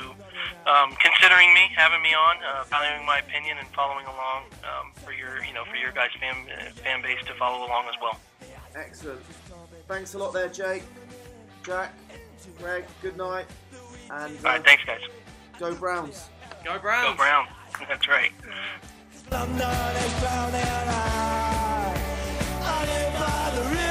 [0.70, 5.12] um, considering me, having me on, uh, valuing my opinion, and following along um, for
[5.12, 8.18] your you know for your guys fan uh, fan base to follow along as well.
[8.76, 9.20] excellent.
[9.88, 10.84] Thanks a lot there, Jake,
[11.64, 11.92] Jack,
[12.58, 12.84] Greg.
[13.02, 13.46] Good night,
[14.10, 15.00] and All uh, right, thanks, guys.
[15.58, 16.28] go Browns.
[16.64, 17.10] Go Browns!
[17.10, 17.46] Go Brown.
[17.88, 18.32] That's right.
[22.62, 22.84] I
[23.18, 23.89] by the river.